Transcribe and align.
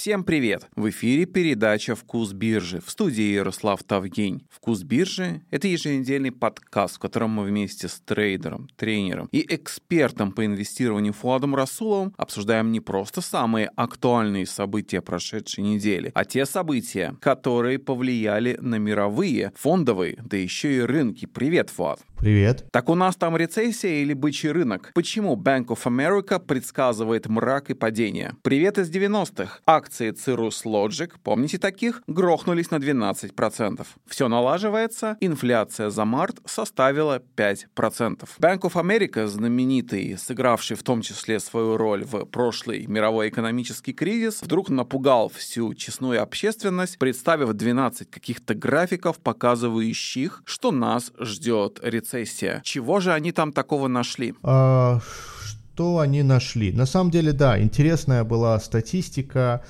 Всем 0.00 0.24
привет! 0.24 0.66
В 0.76 0.88
эфире 0.88 1.26
передача 1.26 1.94
«Вкус 1.94 2.32
биржи» 2.32 2.80
в 2.80 2.90
студии 2.90 3.34
Ярослав 3.34 3.84
Тавгень. 3.84 4.46
«Вкус 4.48 4.82
биржи»— 4.82 5.42
это 5.50 5.68
еженедельный 5.68 6.32
подкаст, 6.32 6.96
в 6.96 6.98
котором 6.98 7.32
мы 7.32 7.44
вместе 7.44 7.86
с 7.86 8.00
трейдером, 8.00 8.70
тренером 8.76 9.28
и 9.30 9.44
экспертом 9.46 10.32
по 10.32 10.46
инвестированию 10.46 11.12
Фуадом 11.12 11.54
Расуловым 11.54 12.14
обсуждаем 12.16 12.72
не 12.72 12.80
просто 12.80 13.20
самые 13.20 13.70
актуальные 13.76 14.46
события 14.46 15.02
прошедшей 15.02 15.64
недели, 15.64 16.12
а 16.14 16.24
те 16.24 16.46
события, 16.46 17.14
которые 17.20 17.78
повлияли 17.78 18.56
на 18.58 18.76
мировые, 18.76 19.52
фондовые, 19.54 20.18
да 20.24 20.38
еще 20.38 20.78
и 20.78 20.80
рынки. 20.80 21.26
Привет, 21.26 21.68
Фуад! 21.68 22.00
Привет. 22.20 22.66
Так 22.70 22.90
у 22.90 22.94
нас 22.94 23.16
там 23.16 23.34
рецессия 23.34 24.02
или 24.02 24.12
бычий 24.12 24.50
рынок? 24.50 24.90
Почему 24.94 25.36
Bank 25.36 25.68
of 25.68 25.84
America 25.84 26.38
предсказывает 26.38 27.26
мрак 27.28 27.70
и 27.70 27.74
падение? 27.74 28.34
Привет 28.42 28.76
из 28.76 28.90
90-х. 28.90 29.60
Акции 29.64 30.12
Cirrus 30.12 30.66
Logic, 30.66 31.10
помните 31.22 31.56
таких, 31.56 32.02
грохнулись 32.06 32.70
на 32.70 32.76
12%. 32.76 33.86
Все 34.06 34.28
налаживается, 34.28 35.16
инфляция 35.20 35.88
за 35.88 36.04
март 36.04 36.40
составила 36.44 37.22
5%. 37.36 38.28
Bank 38.38 38.60
of 38.60 38.74
America, 38.74 39.26
знаменитый, 39.26 40.18
сыгравший 40.18 40.76
в 40.76 40.82
том 40.82 41.00
числе 41.00 41.40
свою 41.40 41.78
роль 41.78 42.04
в 42.04 42.26
прошлый 42.26 42.84
мировой 42.86 43.30
экономический 43.30 43.94
кризис, 43.94 44.42
вдруг 44.42 44.68
напугал 44.68 45.30
всю 45.30 45.72
честную 45.72 46.22
общественность, 46.22 46.98
представив 46.98 47.54
12 47.54 48.10
каких-то 48.10 48.54
графиков, 48.54 49.18
показывающих, 49.20 50.42
что 50.44 50.70
нас 50.70 51.12
ждет 51.18 51.80
рецессия 51.82 52.09
рецессия. 52.10 52.60
Чего 52.64 53.00
же 53.00 53.12
они 53.12 53.32
там 53.32 53.52
такого 53.52 53.88
нашли? 53.88 54.34
А, 54.42 55.00
что 55.44 55.98
они 55.98 56.22
нашли? 56.22 56.72
На 56.72 56.86
самом 56.86 57.10
деле, 57.10 57.32
да, 57.32 57.60
интересная 57.60 58.24
была 58.24 58.58
статистика. 58.60 59.62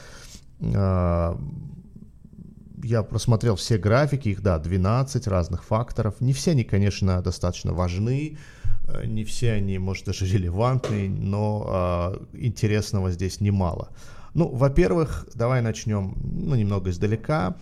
А, 0.75 1.39
я 2.83 3.03
просмотрел 3.03 3.57
все 3.57 3.79
графики, 3.79 4.31
их, 4.31 4.43
да, 4.43 4.59
12 4.59 5.27
разных 5.27 5.65
факторов. 5.65 6.21
Не 6.21 6.33
все 6.33 6.53
они, 6.53 6.65
конечно, 6.65 7.21
достаточно 7.23 7.73
важны, 7.75 8.39
э, 8.87 9.07
не 9.07 9.25
все 9.25 9.53
они, 9.53 9.79
может, 9.79 10.07
даже 10.07 10.27
релевантны, 10.27 11.09
но 11.09 11.67
а, 11.67 12.23
интересного 12.33 13.11
здесь 13.11 13.41
немало. 13.41 13.91
Ну, 14.33 14.49
во-первых, 14.49 15.27
давай 15.35 15.61
начнем 15.61 16.15
ну, 16.23 16.55
немного 16.55 16.91
издалека. 16.91 17.57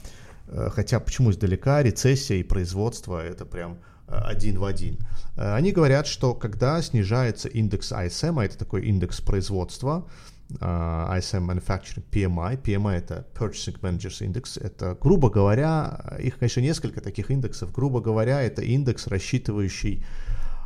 Э, 0.47 0.69
хотя 0.73 1.01
почему 1.01 1.33
издалека? 1.33 1.83
Рецессия 1.83 2.37
и 2.37 2.45
производство 2.45 3.21
это 3.21 3.45
прям 3.45 3.79
один 4.09 4.59
в 4.59 4.65
один. 4.65 4.99
Э, 5.37 5.55
они 5.55 5.73
говорят, 5.73 6.07
что 6.07 6.35
когда 6.35 6.81
снижается 6.83 7.49
индекс 7.49 7.93
ISM, 7.93 8.41
а 8.41 8.45
это 8.45 8.59
такой 8.59 8.87
индекс 8.87 9.21
производства, 9.21 10.07
э, 10.51 10.55
ISM 10.65 11.47
Manufacturing 11.47 12.05
PMI. 12.11 12.63
PMI 12.63 12.97
это 12.97 13.27
Purchasing 13.35 13.81
Managers 13.81 14.23
Index. 14.23 14.61
Это, 14.61 14.97
грубо 15.01 15.31
говоря, 15.31 16.19
их, 16.21 16.39
конечно, 16.39 16.61
несколько 16.61 17.01
таких 17.01 17.31
индексов. 17.31 17.73
Грубо 17.73 18.01
говоря, 18.01 18.43
это 18.43 18.63
индекс, 18.63 19.07
рассчитывающий 19.07 20.05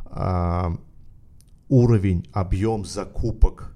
uh, 0.05 0.79
уровень, 1.69 2.27
объем 2.33 2.85
закупок 2.85 3.73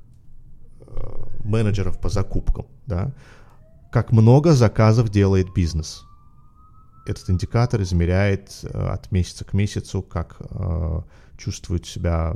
менеджеров 1.44 2.00
по 2.00 2.10
закупкам. 2.10 2.66
Да? 2.86 3.14
Как 3.92 4.12
много 4.12 4.54
заказов 4.54 5.10
делает 5.10 5.54
бизнес 5.54 6.07
этот 7.08 7.30
индикатор 7.30 7.82
измеряет 7.82 8.60
э, 8.64 8.68
от 8.68 9.12
месяца 9.12 9.46
к 9.46 9.54
месяцу, 9.54 10.02
как 10.02 10.38
э, 10.40 11.02
чувствуют 11.38 11.86
себя, 11.86 12.36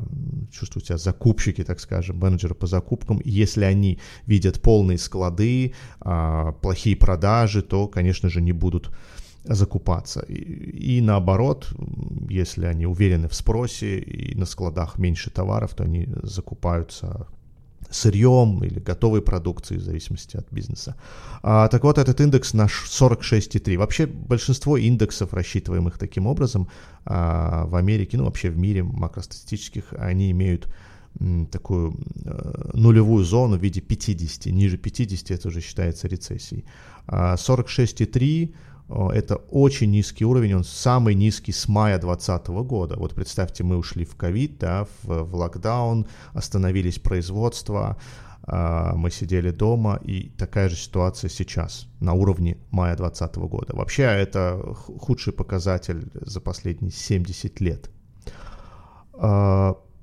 чувствуют 0.52 0.86
себя 0.86 0.98
закупщики, 0.98 1.64
так 1.64 1.80
скажем, 1.80 2.18
менеджеры 2.18 2.56
по 2.56 2.68
закупкам. 2.68 3.20
Если 3.26 3.64
они 3.66 4.00
видят 4.26 4.62
полные 4.62 4.98
склады, 4.98 5.74
э, 6.04 6.54
плохие 6.62 6.96
продажи, 6.96 7.62
то, 7.62 7.88
конечно 7.88 8.30
же, 8.30 8.42
не 8.42 8.54
будут 8.54 8.92
закупаться. 9.44 10.22
И, 10.22 10.98
и 10.98 11.02
наоборот, 11.02 11.74
если 12.30 12.66
они 12.66 12.86
уверены 12.86 13.28
в 13.28 13.34
спросе 13.34 14.00
и 14.00 14.36
на 14.38 14.46
складах 14.46 14.98
меньше 14.98 15.30
товаров, 15.32 15.74
то 15.74 15.84
они 15.84 16.08
закупаются 16.24 17.28
сырьем 17.90 18.64
или 18.64 18.80
готовой 18.80 19.22
продукцией, 19.22 19.82
в 19.82 19.84
зависимости 19.84 20.38
от 20.38 20.52
бизнеса. 20.52 20.96
А, 21.44 21.68
так 21.68 21.84
вот, 21.84 21.98
этот 21.98 22.22
индекс 22.22 22.54
наш 22.54 22.88
46,3. 22.90 23.78
Вообще, 23.78 24.06
большинство 24.06 24.78
индексов, 24.78 25.34
рассчитываемых 25.34 25.98
таким 25.98 26.28
образом, 26.28 26.68
а, 27.06 27.66
в 27.66 27.76
Америке, 27.76 28.18
ну 28.18 28.26
вообще 28.26 28.50
в 28.50 28.58
мире 28.58 28.84
макростатистических, 28.84 29.94
они 29.98 30.32
имеют 30.32 30.68
м, 31.20 31.46
такую 31.46 31.96
э, 32.24 32.72
нулевую 32.74 33.26
зону 33.26 33.58
в 33.58 33.62
виде 33.62 33.82
50. 33.82 34.46
Ниже 34.46 34.78
50 34.78 35.32
это 35.32 35.50
уже 35.50 35.60
считается 35.60 36.08
рецессией. 36.08 36.64
А 37.08 37.36
46,3 37.36 38.54
это 39.14 39.36
очень 39.36 39.92
низкий 39.92 40.26
уровень, 40.26 40.56
он 40.56 40.64
самый 40.64 41.16
низкий 41.16 41.52
с 41.52 41.68
мая 41.68 41.98
2020 41.98 42.48
года. 42.66 42.96
Вот 42.98 43.14
представьте, 43.14 43.64
мы 43.64 43.78
ушли 43.78 44.06
в 44.06 44.16
ковид, 44.16 44.58
да, 44.60 44.86
в, 45.04 45.24
в 45.24 45.36
локдаун, 45.36 46.08
остановились 46.34 47.00
производства, 47.00 47.98
а, 48.44 48.94
мы 48.96 49.12
сидели 49.12 49.52
дома, 49.52 50.00
и 50.04 50.30
такая 50.38 50.68
же 50.70 50.76
ситуация 50.76 51.30
сейчас 51.30 51.88
на 52.00 52.14
уровне 52.14 52.58
мая 52.72 52.96
2020 52.96 53.36
года. 53.50 53.76
Вообще 53.76 54.04
это 54.04 54.60
худший 55.00 55.34
показатель 55.34 56.10
за 56.14 56.42
последние 56.42 56.92
70 56.92 57.62
лет. 57.62 57.90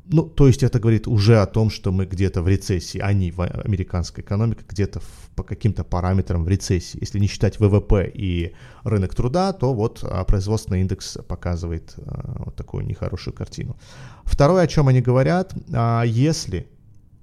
А, 0.09 0.15
ну, 0.15 0.23
то 0.23 0.47
есть 0.47 0.63
это 0.63 0.81
говорит 0.81 1.07
уже 1.07 1.41
о 1.41 1.47
том, 1.47 1.71
что 1.71 1.93
мы 1.93 2.07
где-то 2.07 2.43
в 2.43 2.49
рецессии, 2.49 2.99
они, 2.99 3.31
в 3.31 3.41
американской 3.41 4.25
экономике, 4.25 4.63
где-то 4.69 5.01
в, 5.01 5.31
по 5.35 5.43
каким-то 5.43 5.85
параметрам 5.85 6.45
в 6.45 6.49
рецессии. 6.49 6.99
Если 7.01 7.19
не 7.19 7.27
считать 7.27 7.61
ВВП 7.61 8.11
и 8.15 8.55
рынок 8.85 9.15
труда, 9.15 9.53
то 9.53 9.75
вот 9.75 10.01
а, 10.03 10.25
производственный 10.25 10.81
индекс 10.81 11.19
показывает 11.29 11.95
а, 11.99 12.43
вот 12.45 12.57
такую 12.57 12.87
нехорошую 12.87 13.35
картину. 13.35 13.77
Второе, 14.25 14.65
о 14.65 14.67
чем 14.67 14.89
они 14.89 15.01
говорят, 15.01 15.55
а, 15.73 16.03
если 16.05 16.67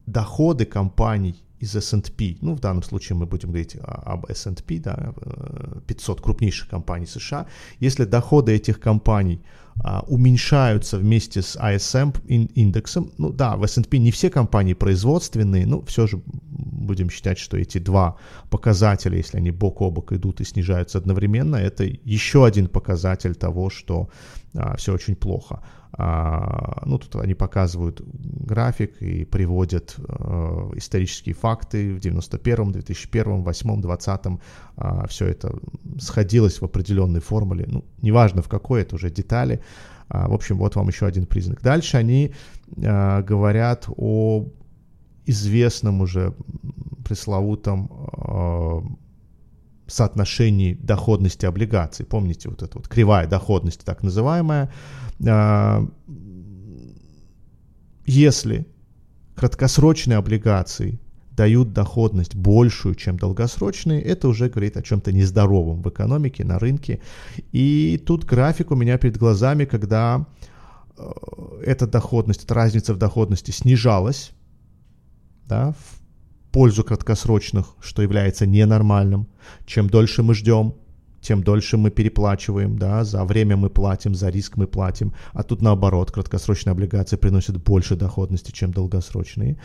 доходы 0.05 0.65
компаний 0.65 1.43
из 1.65 1.75
S&P, 1.75 2.37
ну 2.41 2.53
в 2.53 2.59
данном 2.59 2.83
случае 2.83 3.17
мы 3.17 3.25
будем 3.25 3.49
говорить 3.49 3.77
об 3.83 4.25
S&P, 4.29 4.79
да, 4.79 5.13
500 5.87 6.19
э, 6.19 6.23
крупнейших 6.23 6.69
компаний 6.69 7.07
США, 7.07 7.45
если 7.81 8.05
доходы 8.05 8.53
этих 8.53 8.79
компаний 8.79 9.41
а, 9.83 10.03
уменьшаются 10.07 10.97
вместе 10.97 11.41
с 11.41 11.57
ISM 11.57 12.13
индексом. 12.55 13.11
Ну 13.17 13.33
да, 13.33 13.57
в 13.57 13.63
S&P 13.63 13.97
не 13.97 14.11
все 14.11 14.29
компании 14.29 14.73
производственные, 14.73 15.65
но 15.65 15.81
все 15.81 16.07
же 16.07 16.21
будем 16.85 17.09
считать, 17.09 17.37
что 17.37 17.57
эти 17.57 17.79
два 17.79 18.15
показателя, 18.49 19.17
если 19.17 19.37
они 19.37 19.51
бок 19.51 19.81
о 19.81 19.91
бок 19.91 20.13
идут 20.13 20.41
и 20.41 20.45
снижаются 20.45 20.97
одновременно, 20.97 21.57
это 21.57 21.83
еще 21.83 22.45
один 22.45 22.67
показатель 22.67 23.35
того, 23.35 23.69
что 23.69 24.09
а, 24.53 24.75
все 24.77 24.93
очень 24.93 25.15
плохо. 25.15 25.59
А, 25.97 26.81
ну, 26.85 26.97
тут 26.97 27.15
они 27.15 27.33
показывают 27.33 28.01
график 28.03 29.01
и 29.01 29.23
приводят 29.23 29.95
э, 29.97 30.71
исторические 30.75 31.35
факты 31.35 31.93
в 31.93 31.99
91-м, 31.99 32.71
2001-м, 32.71 33.43
2008-м, 33.43 33.81
20-м. 33.81 34.39
Э, 34.77 35.07
все 35.07 35.27
это 35.27 35.57
сходилось 35.99 36.59
в 36.59 36.65
определенной 36.65 37.21
формуле. 37.21 37.65
Ну, 37.67 37.85
неважно 38.01 38.41
в 38.41 38.49
какой, 38.49 38.81
это 38.81 38.95
уже 38.95 39.09
детали. 39.09 39.61
Э, 40.09 40.27
в 40.27 40.33
общем, 40.33 40.57
вот 40.57 40.75
вам 40.75 40.89
еще 40.89 41.05
один 41.05 41.25
признак. 41.25 41.61
Дальше 41.61 41.95
они 41.95 42.33
э, 42.75 43.21
говорят 43.23 43.87
о 43.95 44.47
известном 45.25 46.01
уже 46.01 46.33
пресловутом 47.05 48.99
соотношении 49.87 50.73
доходности 50.73 51.45
облигаций. 51.45 52.05
Помните, 52.05 52.49
вот 52.49 52.63
эта 52.63 52.77
вот 52.77 52.87
кривая 52.87 53.27
доходности, 53.27 53.83
так 53.83 54.03
называемая. 54.03 54.71
А, 55.27 55.87
если 58.05 58.67
краткосрочные 59.35 60.17
облигации 60.17 60.99
дают 61.31 61.73
доходность 61.73 62.35
большую, 62.35 62.95
чем 62.95 63.17
долгосрочные, 63.17 64.01
это 64.01 64.27
уже 64.27 64.49
говорит 64.49 64.77
о 64.77 64.81
чем-то 64.81 65.11
нездоровом 65.11 65.81
в 65.81 65.89
экономике, 65.89 66.45
на 66.45 66.59
рынке. 66.59 67.01
И 67.51 68.01
тут 68.05 68.23
график 68.25 68.71
у 68.71 68.75
меня 68.75 68.97
перед 68.97 69.17
глазами, 69.17 69.65
когда 69.65 70.25
э, 70.97 71.11
эта 71.65 71.87
доходность, 71.87 72.45
эта 72.45 72.53
разница 72.53 72.93
в 72.93 72.97
доходности 72.97 73.51
снижалась, 73.51 74.31
да, 75.45 75.73
в 75.73 76.04
пользу 76.55 76.83
краткосрочных, 76.85 77.65
что 77.81 78.01
является 78.01 78.45
ненормальным. 78.45 79.27
Чем 79.65 79.89
дольше 79.89 80.23
мы 80.23 80.33
ждем, 80.33 80.73
тем 81.19 81.43
дольше 81.43 81.77
мы 81.77 81.91
переплачиваем, 81.91 82.77
да, 82.77 83.03
за 83.03 83.25
время 83.25 83.57
мы 83.57 83.69
платим, 83.69 84.15
за 84.15 84.29
риск 84.29 84.57
мы 84.57 84.65
платим, 84.65 85.11
а 85.33 85.43
тут 85.43 85.61
наоборот, 85.61 86.11
краткосрочные 86.11 86.71
облигации 86.71 87.17
приносят 87.17 87.57
больше 87.57 87.95
доходности, 87.97 88.51
чем 88.51 88.71
долгосрочные. 88.71 89.57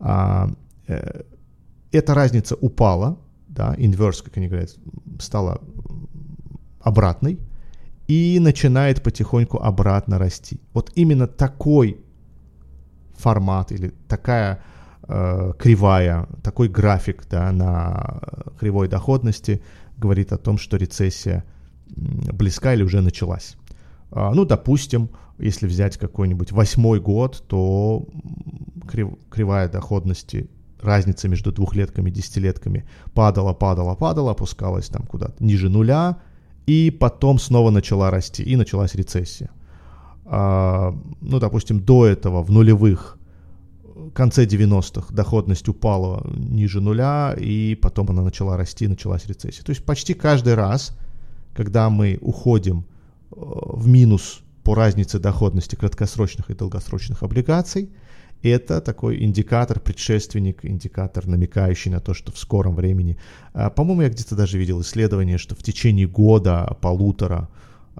А, 0.00 0.48
э, 0.86 1.22
эта 1.92 2.14
разница 2.14 2.56
упала, 2.60 3.18
да, 3.48 3.74
инверс, 3.78 4.22
как 4.22 4.38
они 4.38 4.48
говорят, 4.48 4.70
стала 5.20 5.60
обратной 6.80 7.38
и 8.06 8.38
начинает 8.40 9.02
потихоньку 9.02 9.58
обратно 9.58 10.18
расти. 10.18 10.60
Вот 10.72 10.92
именно 10.96 11.26
такой 11.26 11.98
формат 13.18 13.70
или 13.72 13.92
такая 14.08 14.62
э, 15.08 15.52
кривая, 15.58 16.26
такой 16.42 16.68
график 16.68 17.26
да, 17.28 17.50
на 17.52 18.20
кривой 18.60 18.88
доходности 18.88 19.62
говорит 19.96 20.32
о 20.32 20.38
том, 20.38 20.58
что 20.58 20.76
рецессия 20.76 21.44
близка 21.88 22.74
или 22.74 22.82
уже 22.82 23.00
началась. 23.00 23.56
А, 24.10 24.32
ну, 24.32 24.44
допустим, 24.44 25.10
если 25.38 25.66
взять 25.66 25.96
какой-нибудь 25.96 26.52
восьмой 26.52 27.00
год, 27.00 27.44
то 27.48 28.06
крив, 28.88 29.10
кривая 29.30 29.68
доходности, 29.68 30.48
разница 30.80 31.28
между 31.28 31.52
двухлетками 31.52 32.10
и 32.10 32.12
десятилетками 32.12 32.84
падала, 33.14 33.52
падала, 33.52 33.94
падала, 33.94 34.32
опускалась 34.32 34.88
там 34.88 35.02
куда-то 35.02 35.42
ниже 35.42 35.68
нуля, 35.68 36.18
и 36.66 36.90
потом 36.90 37.38
снова 37.38 37.70
начала 37.70 38.10
расти, 38.10 38.42
и 38.42 38.56
началась 38.56 38.94
рецессия. 38.94 39.50
А, 40.24 40.94
ну, 41.20 41.38
допустим, 41.38 41.80
до 41.80 42.06
этого 42.06 42.42
в 42.42 42.50
нулевых 42.50 43.17
конце 44.10 44.44
90-х 44.44 45.14
доходность 45.14 45.68
упала 45.68 46.26
ниже 46.36 46.80
нуля, 46.80 47.34
и 47.38 47.74
потом 47.74 48.10
она 48.10 48.22
начала 48.22 48.56
расти, 48.56 48.88
началась 48.88 49.26
рецессия. 49.26 49.64
То 49.64 49.70
есть 49.70 49.84
почти 49.84 50.14
каждый 50.14 50.54
раз, 50.54 50.96
когда 51.54 51.90
мы 51.90 52.18
уходим 52.20 52.78
э, 52.80 53.34
в 53.36 53.86
минус 53.88 54.40
по 54.62 54.74
разнице 54.74 55.18
доходности 55.18 55.76
краткосрочных 55.76 56.50
и 56.50 56.54
долгосрочных 56.54 57.22
облигаций, 57.22 57.90
это 58.42 58.80
такой 58.80 59.22
индикатор, 59.24 59.80
предшественник, 59.80 60.64
индикатор, 60.64 61.26
намекающий 61.26 61.90
на 61.90 62.00
то, 62.00 62.14
что 62.14 62.30
в 62.32 62.38
скором 62.38 62.74
времени, 62.76 63.18
а, 63.52 63.70
по-моему, 63.70 64.02
я 64.02 64.10
где-то 64.10 64.36
даже 64.36 64.58
видел 64.58 64.80
исследование, 64.80 65.38
что 65.38 65.54
в 65.54 65.62
течение 65.62 66.06
года, 66.06 66.76
полутора, 66.80 67.48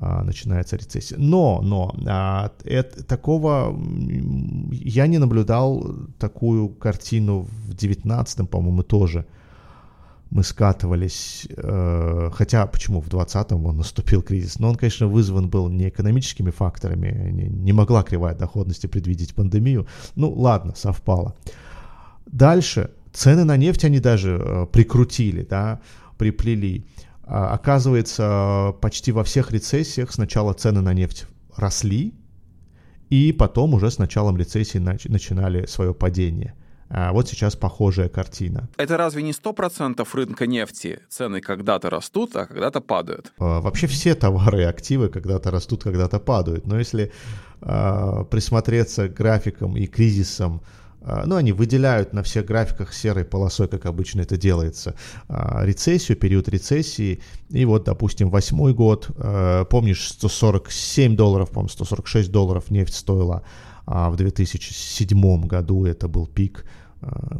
начинается 0.00 0.76
рецессия. 0.76 1.18
Но, 1.18 1.60
но, 1.62 1.94
а, 2.06 2.52
это, 2.64 3.04
такого, 3.04 3.76
я 4.70 5.06
не 5.06 5.18
наблюдал 5.18 5.94
такую 6.18 6.68
картину 6.68 7.48
в 7.66 7.70
19-м, 7.70 8.46
по-моему, 8.46 8.82
тоже 8.82 9.26
мы 10.30 10.44
скатывались, 10.44 11.48
э, 11.56 12.30
хотя 12.34 12.66
почему 12.66 13.00
в 13.00 13.08
20-м 13.08 13.66
он 13.66 13.78
наступил 13.78 14.22
кризис, 14.22 14.58
но 14.58 14.68
он, 14.68 14.76
конечно, 14.76 15.06
вызван 15.06 15.48
был 15.48 15.68
не 15.68 15.88
экономическими 15.88 16.50
факторами, 16.50 17.30
не, 17.30 17.48
не 17.48 17.72
могла 17.72 18.02
кривая 18.02 18.34
доходности 18.34 18.86
предвидеть 18.86 19.34
пандемию, 19.34 19.86
ну 20.16 20.30
ладно, 20.30 20.74
совпало. 20.76 21.34
Дальше, 22.26 22.90
цены 23.12 23.44
на 23.44 23.56
нефть 23.56 23.84
они 23.84 24.00
даже 24.00 24.38
э, 24.38 24.66
прикрутили, 24.70 25.46
да, 25.48 25.80
приплели. 26.18 26.84
А, 26.84 27.07
оказывается, 27.28 28.74
почти 28.80 29.12
во 29.12 29.22
всех 29.24 29.50
рецессиях 29.52 30.12
сначала 30.12 30.54
цены 30.54 30.80
на 30.80 30.94
нефть 30.94 31.26
росли, 31.56 32.14
и 33.10 33.32
потом 33.32 33.74
уже 33.74 33.90
с 33.90 33.98
началом 33.98 34.36
рецессии 34.36 34.78
нач- 34.78 35.10
начинали 35.10 35.66
свое 35.66 35.94
падение. 35.94 36.54
А 36.90 37.12
вот 37.12 37.28
сейчас 37.28 37.54
похожая 37.54 38.08
картина. 38.08 38.68
Это 38.78 38.96
разве 38.96 39.22
не 39.22 39.32
100% 39.32 40.08
рынка 40.14 40.46
нефти? 40.46 41.00
Цены 41.10 41.42
когда-то 41.42 41.90
растут, 41.90 42.34
а 42.36 42.46
когда-то 42.46 42.80
падают. 42.80 43.32
А, 43.38 43.60
вообще 43.60 43.86
все 43.86 44.14
товары 44.14 44.62
и 44.62 44.64
активы 44.64 45.08
когда-то 45.08 45.50
растут, 45.50 45.82
когда-то 45.82 46.18
падают. 46.18 46.66
Но 46.66 46.78
если 46.78 47.12
э, 47.60 48.24
присмотреться 48.30 49.08
к 49.08 49.14
графикам 49.14 49.76
и 49.76 49.86
кризисам 49.86 50.62
а, 50.62 50.78
ну, 51.26 51.36
они 51.36 51.52
выделяют 51.52 52.12
на 52.12 52.22
всех 52.22 52.44
графиках 52.46 52.92
серой 52.92 53.24
полосой, 53.24 53.68
как 53.68 53.86
обычно 53.86 54.22
это 54.22 54.36
делается, 54.36 54.94
а, 55.28 55.64
рецессию, 55.64 56.16
период 56.16 56.48
рецессии. 56.48 57.20
И 57.50 57.64
вот, 57.64 57.84
допустим, 57.84 58.30
восьмой 58.30 58.74
год, 58.74 59.10
а, 59.16 59.64
помнишь, 59.64 60.08
147 60.08 61.16
долларов, 61.16 61.50
по-моему, 61.50 61.68
146 61.68 62.30
долларов 62.30 62.70
нефть 62.70 62.94
стоила, 62.94 63.42
а 63.86 64.10
в 64.10 64.16
2007 64.16 65.46
году 65.46 65.86
это 65.86 66.08
был 66.08 66.26
пик, 66.26 66.64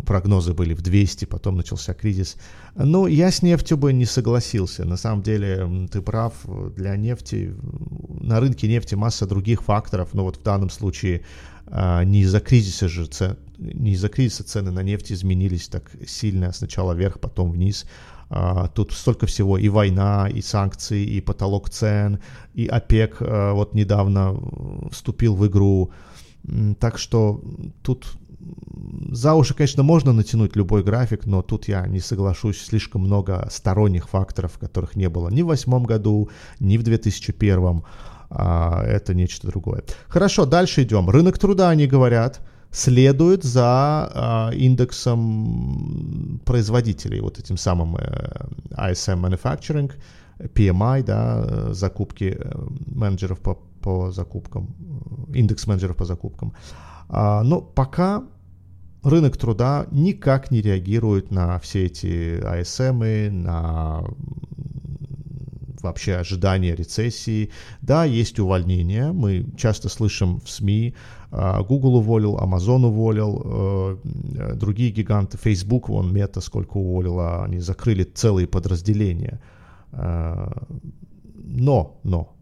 прогнозы 0.07 0.55
были 0.55 0.73
в 0.73 0.83
200, 0.83 1.25
потом 1.25 1.57
начался 1.57 1.93
кризис. 1.93 2.37
Но 2.77 3.09
я 3.09 3.31
с 3.31 3.43
нефтью 3.43 3.77
бы 3.77 3.93
не 3.93 4.07
согласился. 4.07 4.85
На 4.85 4.97
самом 4.97 5.23
деле, 5.23 5.89
ты 5.91 6.01
прав, 6.01 6.33
для 6.77 6.97
нефти, 6.97 7.55
на 8.21 8.41
рынке 8.41 8.69
нефти 8.69 8.95
масса 8.95 9.27
других 9.27 9.63
факторов, 9.63 10.15
но 10.15 10.25
вот 10.25 10.37
в 10.37 10.43
данном 10.43 10.71
случае 10.71 11.23
не 11.71 12.21
из-за 12.21 12.41
кризиса 12.41 12.89
же 12.89 13.07
не 13.59 13.93
из-за 13.93 14.09
кризиса 14.09 14.45
цены 14.45 14.71
на 14.71 14.83
нефть 14.83 15.13
изменились 15.13 15.69
так 15.69 15.91
сильно, 16.07 16.53
сначала 16.53 16.93
вверх, 16.93 17.21
потом 17.21 17.51
вниз. 17.51 17.87
А, 18.31 18.69
тут 18.69 18.93
столько 18.93 19.27
всего, 19.27 19.59
и 19.59 19.69
война, 19.69 20.29
и 20.29 20.43
санкции, 20.43 21.05
и 21.05 21.21
потолок 21.21 21.71
цен, 21.71 22.21
и 22.55 22.67
ОПЕК 22.67 23.17
а, 23.21 23.53
вот 23.55 23.75
недавно 23.75 24.39
вступил 24.91 25.35
в 25.35 25.47
игру. 25.47 25.91
Так 26.79 26.99
что 26.99 27.43
тут 27.83 28.07
за 29.11 29.35
уши, 29.35 29.55
конечно, 29.55 29.83
можно 29.83 30.13
натянуть 30.13 30.57
любой 30.57 30.83
график, 30.83 31.27
но 31.27 31.43
тут 31.43 31.69
я 31.69 31.87
не 31.87 32.01
соглашусь, 32.01 32.61
слишком 32.61 33.03
много 33.03 33.49
сторонних 33.51 34.09
факторов, 34.09 34.59
которых 34.59 34.95
не 34.95 35.09
было 35.09 35.29
ни 35.29 35.43
в 35.43 35.47
восьмом 35.47 35.85
году, 35.85 36.31
ни 36.61 36.79
в 36.79 36.83
2001. 36.83 37.83
А, 38.31 38.83
это 38.85 39.15
нечто 39.15 39.47
другое. 39.49 39.83
Хорошо, 40.09 40.47
дальше 40.47 40.83
идем. 40.83 41.09
Рынок 41.11 41.39
труда, 41.39 41.71
они 41.71 41.87
говорят, 41.87 42.41
следует 42.71 43.45
за 43.45 44.51
э, 44.53 44.57
индексом 44.57 46.41
производителей, 46.45 47.21
вот 47.21 47.39
этим 47.39 47.57
самым 47.57 47.97
э, 47.97 48.47
ISM 48.73 49.21
Manufacturing, 49.21 49.93
PMI, 50.39 51.03
да, 51.03 51.73
закупки 51.73 52.37
э, 52.39 52.53
менеджеров 52.87 53.41
по, 53.41 53.55
по 53.81 54.11
закупкам, 54.11 54.75
индекс 55.35 55.67
менеджеров 55.67 55.97
по 55.97 56.05
закупкам. 56.05 56.53
А, 57.09 57.43
но 57.43 57.63
пока 57.63 58.25
рынок 59.03 59.37
труда 59.37 59.87
никак 59.91 60.51
не 60.51 60.61
реагирует 60.61 61.31
на 61.31 61.59
все 61.59 61.87
эти 61.87 62.41
ISM, 62.43 63.31
на 63.31 64.05
вообще 65.89 66.15
ожидания 66.15 66.75
рецессии. 66.75 67.51
Да, 67.81 68.05
есть 68.05 68.39
увольнения, 68.39 69.13
мы 69.13 69.47
часто 69.57 69.89
слышим 69.89 70.41
в 70.41 70.49
СМИ, 70.49 70.95
а, 71.31 71.63
Google 71.63 71.97
уволил, 71.97 72.39
Amazon 72.39 72.87
уволил, 72.87 73.43
э, 73.45 74.55
другие 74.55 74.91
гиганты, 74.91 75.37
Facebook, 75.37 75.89
вон 75.89 76.13
Мета 76.13 76.41
сколько 76.41 76.79
уволила, 76.79 77.45
они 77.45 77.59
закрыли 77.59 78.05
целые 78.05 78.47
подразделения. 78.47 79.41
А, 79.93 80.51
но, 81.35 81.99
но, 82.03 82.35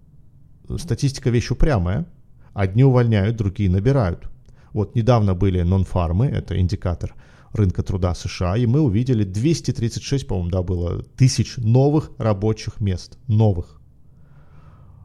статистика 0.79 1.31
вещь 1.31 1.51
упрямая, 1.51 2.07
одни 2.55 2.85
увольняют, 2.85 3.37
другие 3.37 3.71
набирают. 3.71 4.29
Вот 4.73 4.95
недавно 4.95 5.35
были 5.35 5.63
нон-фармы, 5.63 6.27
это 6.27 6.61
индикатор 6.61 7.15
рынка 7.57 7.83
труда 7.83 8.15
США, 8.15 8.57
и 8.57 8.67
мы 8.67 8.81
увидели 8.81 9.25
236, 9.25 10.27
по-моему, 10.27 10.51
да, 10.51 10.63
было 10.63 11.03
тысяч 11.17 11.57
новых 11.57 12.11
рабочих 12.19 12.81
мест, 12.81 13.19
новых. 13.29 13.81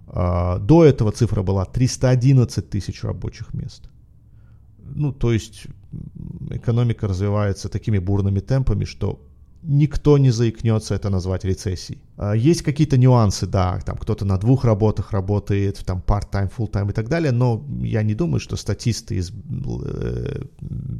А, 0.07 0.59
до 0.59 0.83
этого 0.83 1.11
цифра 1.11 1.41
была 1.41 1.65
311 1.65 2.69
тысяч 2.69 3.03
рабочих 3.03 3.53
мест. 3.53 3.89
Ну, 4.77 5.13
то 5.13 5.31
есть 5.31 5.67
экономика 6.49 7.07
развивается 7.07 7.69
такими 7.69 7.97
бурными 7.97 8.39
темпами, 8.39 8.85
что 8.85 9.19
никто 9.63 10.17
не 10.17 10.31
заикнется 10.31 10.95
это 10.95 11.09
назвать 11.09 11.45
рецессией. 11.45 12.01
А, 12.17 12.33
есть 12.33 12.61
какие-то 12.61 12.97
нюансы, 12.97 13.47
да, 13.47 13.79
там 13.85 13.97
кто-то 13.97 14.25
на 14.25 14.37
двух 14.37 14.65
работах 14.65 15.11
работает, 15.11 15.83
там 15.85 16.03
part-time, 16.05 16.51
full-time 16.55 16.89
и 16.89 16.93
так 16.93 17.09
далее, 17.09 17.31
но 17.31 17.63
я 17.81 18.03
не 18.03 18.13
думаю, 18.13 18.39
что 18.39 18.55
статисты 18.55 19.15
из 19.15 19.31
э, 19.31 20.43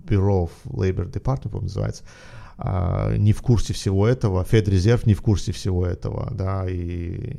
of 0.10 0.50
Labor 0.66 1.12
Department, 1.12 1.62
называется, 1.62 2.04
не 3.18 3.34
в 3.34 3.42
курсе 3.42 3.74
всего 3.74 4.08
этого, 4.08 4.44
Федрезерв 4.44 5.06
не 5.06 5.14
в 5.14 5.22
курсе 5.22 5.52
всего 5.52 5.86
этого, 5.86 6.32
да, 6.32 6.66
и 6.68 7.36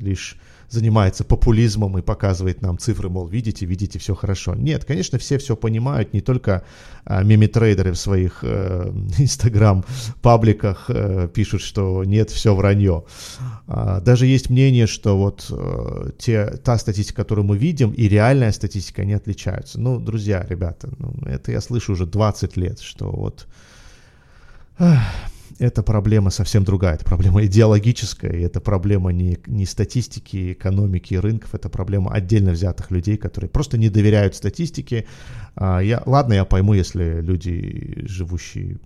лишь 0.00 0.38
занимается 0.74 1.24
популизмом 1.24 1.98
и 1.98 2.02
показывает 2.02 2.62
нам 2.62 2.78
цифры, 2.78 3.08
мол, 3.08 3.26
видите, 3.26 3.66
видите, 3.66 3.98
все 3.98 4.14
хорошо. 4.14 4.54
Нет, 4.54 4.84
конечно, 4.84 5.18
все 5.18 5.38
все 5.38 5.56
понимают, 5.56 6.12
не 6.12 6.20
только 6.20 6.64
а, 7.04 7.22
меми-трейдеры 7.22 7.92
в 7.92 7.96
своих 7.96 8.40
э, 8.42 8.90
инстаграм-пабликах 9.18 10.86
э, 10.88 11.28
пишут, 11.32 11.62
что 11.62 12.04
нет, 12.04 12.30
все 12.30 12.54
вранье. 12.54 13.04
А, 13.66 14.00
даже 14.00 14.26
есть 14.26 14.50
мнение, 14.50 14.86
что 14.86 15.16
вот 15.16 15.46
э, 15.50 16.10
те, 16.18 16.46
та 16.64 16.78
статистика, 16.78 17.22
которую 17.22 17.46
мы 17.46 17.56
видим, 17.56 17.90
и 17.92 18.08
реальная 18.08 18.52
статистика 18.52 19.04
не 19.04 19.14
отличаются. 19.14 19.80
Ну, 19.80 20.00
друзья, 20.00 20.44
ребята, 20.48 20.90
ну, 20.98 21.14
это 21.26 21.52
я 21.52 21.60
слышу 21.60 21.92
уже 21.92 22.06
20 22.06 22.56
лет, 22.56 22.80
что 22.80 23.10
вот 23.10 23.46
это 25.58 25.82
проблема 25.82 26.30
совсем 26.30 26.64
другая. 26.64 26.94
Это 26.94 27.04
проблема 27.04 27.44
идеологическая, 27.44 28.32
и 28.32 28.42
это 28.42 28.60
проблема 28.60 29.12
не, 29.12 29.38
не 29.46 29.66
статистики, 29.66 30.52
экономики 30.52 31.14
и 31.14 31.18
рынков, 31.18 31.54
это 31.54 31.68
проблема 31.68 32.12
отдельно 32.12 32.52
взятых 32.52 32.90
людей, 32.90 33.16
которые 33.16 33.48
просто 33.48 33.78
не 33.78 33.88
доверяют 33.88 34.34
статистике. 34.34 35.06
А, 35.54 35.78
я, 35.80 36.02
ладно, 36.06 36.34
я 36.34 36.44
пойму, 36.44 36.74
если 36.74 37.20
люди, 37.20 38.04
живущие, 38.06 38.78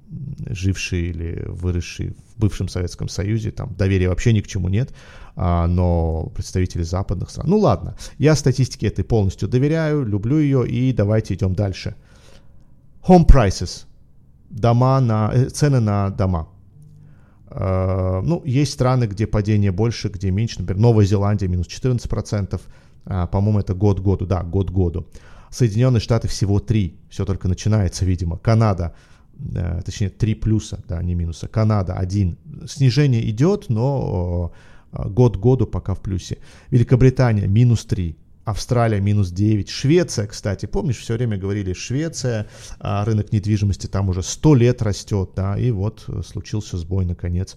жившие 0.48 1.06
или 1.06 1.44
выросшие 1.46 2.10
в 2.10 2.40
бывшем 2.40 2.68
Советском 2.68 3.08
Союзе, 3.08 3.50
там 3.50 3.74
доверия 3.74 4.08
вообще 4.08 4.32
ни 4.32 4.40
к 4.40 4.46
чему 4.46 4.68
нет, 4.68 4.92
а, 5.36 5.66
но 5.66 6.30
представители 6.34 6.82
западных 6.82 7.30
стран... 7.30 7.48
Ну 7.48 7.58
ладно, 7.58 7.96
я 8.18 8.34
статистике 8.34 8.88
этой 8.88 9.04
полностью 9.04 9.48
доверяю, 9.48 10.04
люблю 10.04 10.38
ее, 10.38 10.68
и 10.68 10.92
давайте 10.92 11.34
идем 11.34 11.54
дальше. 11.54 11.94
Home 13.06 13.26
prices– 13.26 13.86
дома 14.50 15.00
на, 15.00 15.30
э, 15.34 15.48
цены 15.48 15.80
на 15.80 16.10
дома. 16.10 16.48
Э, 17.50 18.20
ну, 18.24 18.42
есть 18.44 18.72
страны, 18.72 19.04
где 19.04 19.26
падение 19.26 19.72
больше, 19.72 20.08
где 20.08 20.30
меньше. 20.30 20.60
Например, 20.60 20.82
Новая 20.82 21.06
Зеландия 21.06 21.48
минус 21.48 21.66
14%. 21.66 22.60
А, 23.06 23.26
по-моему, 23.26 23.60
это 23.60 23.74
год 23.74 24.00
году. 24.00 24.26
Да, 24.26 24.42
год 24.42 24.70
году. 24.70 25.06
Соединенные 25.50 26.00
Штаты 26.00 26.28
всего 26.28 26.60
3. 26.60 26.98
Все 27.08 27.24
только 27.24 27.48
начинается, 27.48 28.04
видимо. 28.04 28.36
Канада, 28.38 28.94
э, 29.54 29.82
точнее, 29.84 30.10
3 30.10 30.34
плюса, 30.34 30.82
да, 30.88 31.02
не 31.02 31.14
минуса. 31.14 31.48
Канада 31.48 31.94
1. 31.94 32.36
Снижение 32.66 33.28
идет, 33.30 33.70
но 33.70 34.52
год 34.92 35.36
году 35.36 35.66
пока 35.66 35.94
в 35.94 36.00
плюсе. 36.00 36.38
Великобритания 36.70 37.46
минус 37.46 37.84
3. 37.84 38.16
Австралия 38.48 38.98
минус 38.98 39.30
9. 39.30 39.68
Швеция, 39.68 40.26
кстати, 40.26 40.64
помнишь, 40.64 40.96
все 40.96 41.14
время 41.14 41.36
говорили, 41.36 41.74
Швеция, 41.74 42.46
а 42.80 43.04
рынок 43.04 43.30
недвижимости 43.30 43.88
там 43.88 44.08
уже 44.08 44.22
100 44.22 44.54
лет 44.54 44.80
растет, 44.80 45.32
да, 45.36 45.58
и 45.58 45.70
вот 45.70 46.04
э, 46.08 46.22
случился 46.24 46.78
сбой, 46.78 47.04
наконец, 47.04 47.56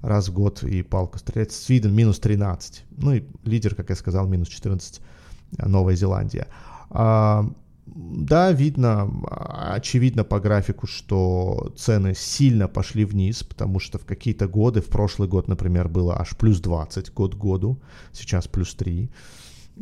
раз 0.00 0.28
в 0.28 0.32
год, 0.32 0.62
и 0.62 0.82
палка 0.82 1.18
стреляет. 1.18 1.52
Свиден 1.52 1.94
минус 1.94 2.20
13, 2.20 2.84
ну 2.96 3.12
и 3.12 3.24
лидер, 3.44 3.74
как 3.74 3.90
я 3.90 3.96
сказал, 3.96 4.26
минус 4.28 4.48
14, 4.48 5.02
э, 5.58 5.68
Новая 5.68 5.94
Зеландия. 5.94 6.46
А, 6.88 7.44
да, 7.84 8.50
видно, 8.50 9.10
очевидно 9.74 10.24
по 10.24 10.40
графику, 10.40 10.86
что 10.86 11.70
цены 11.76 12.14
сильно 12.14 12.66
пошли 12.66 13.04
вниз, 13.04 13.42
потому 13.42 13.78
что 13.78 13.98
в 13.98 14.06
какие-то 14.06 14.48
годы, 14.48 14.80
в 14.80 14.86
прошлый 14.86 15.28
год, 15.28 15.48
например, 15.48 15.88
было 15.90 16.18
аж 16.18 16.34
плюс 16.34 16.60
20 16.60 17.12
год 17.12 17.34
году, 17.34 17.78
сейчас 18.14 18.48
плюс 18.48 18.74
3. 18.74 19.10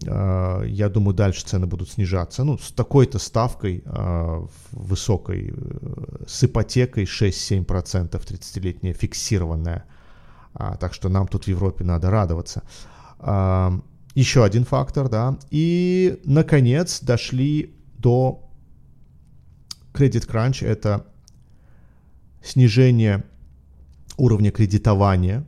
А, 0.07 0.63
я 0.63 0.89
думаю, 0.89 1.15
дальше 1.15 1.45
цены 1.45 1.67
будут 1.67 1.91
снижаться. 1.91 2.45
Ну, 2.45 2.59
с 2.59 2.73
такой-то 2.73 3.19
ставкой 3.19 3.83
а, 3.87 4.47
высокой, 4.73 5.53
э, 5.57 6.25
с 6.27 6.45
ипотекой 6.45 7.05
6-7%, 7.05 8.11
30-летняя 8.11 8.93
фиксированная. 8.93 9.85
А, 10.55 10.77
так 10.77 10.95
что 10.95 11.09
нам 11.09 11.27
тут 11.27 11.45
в 11.45 11.49
Европе 11.49 11.85
надо 11.85 12.11
радоваться. 12.11 12.63
Еще 14.15 14.45
один 14.45 14.65
фактор, 14.65 15.09
да. 15.09 15.39
И, 15.51 16.21
наконец, 16.25 17.01
дошли 17.01 17.75
до 17.99 18.49
Credit 19.93 20.27
Crunch. 20.27 20.65
Это 20.65 21.07
снижение 22.43 23.25
уровня 24.17 24.51
кредитования 24.51 25.45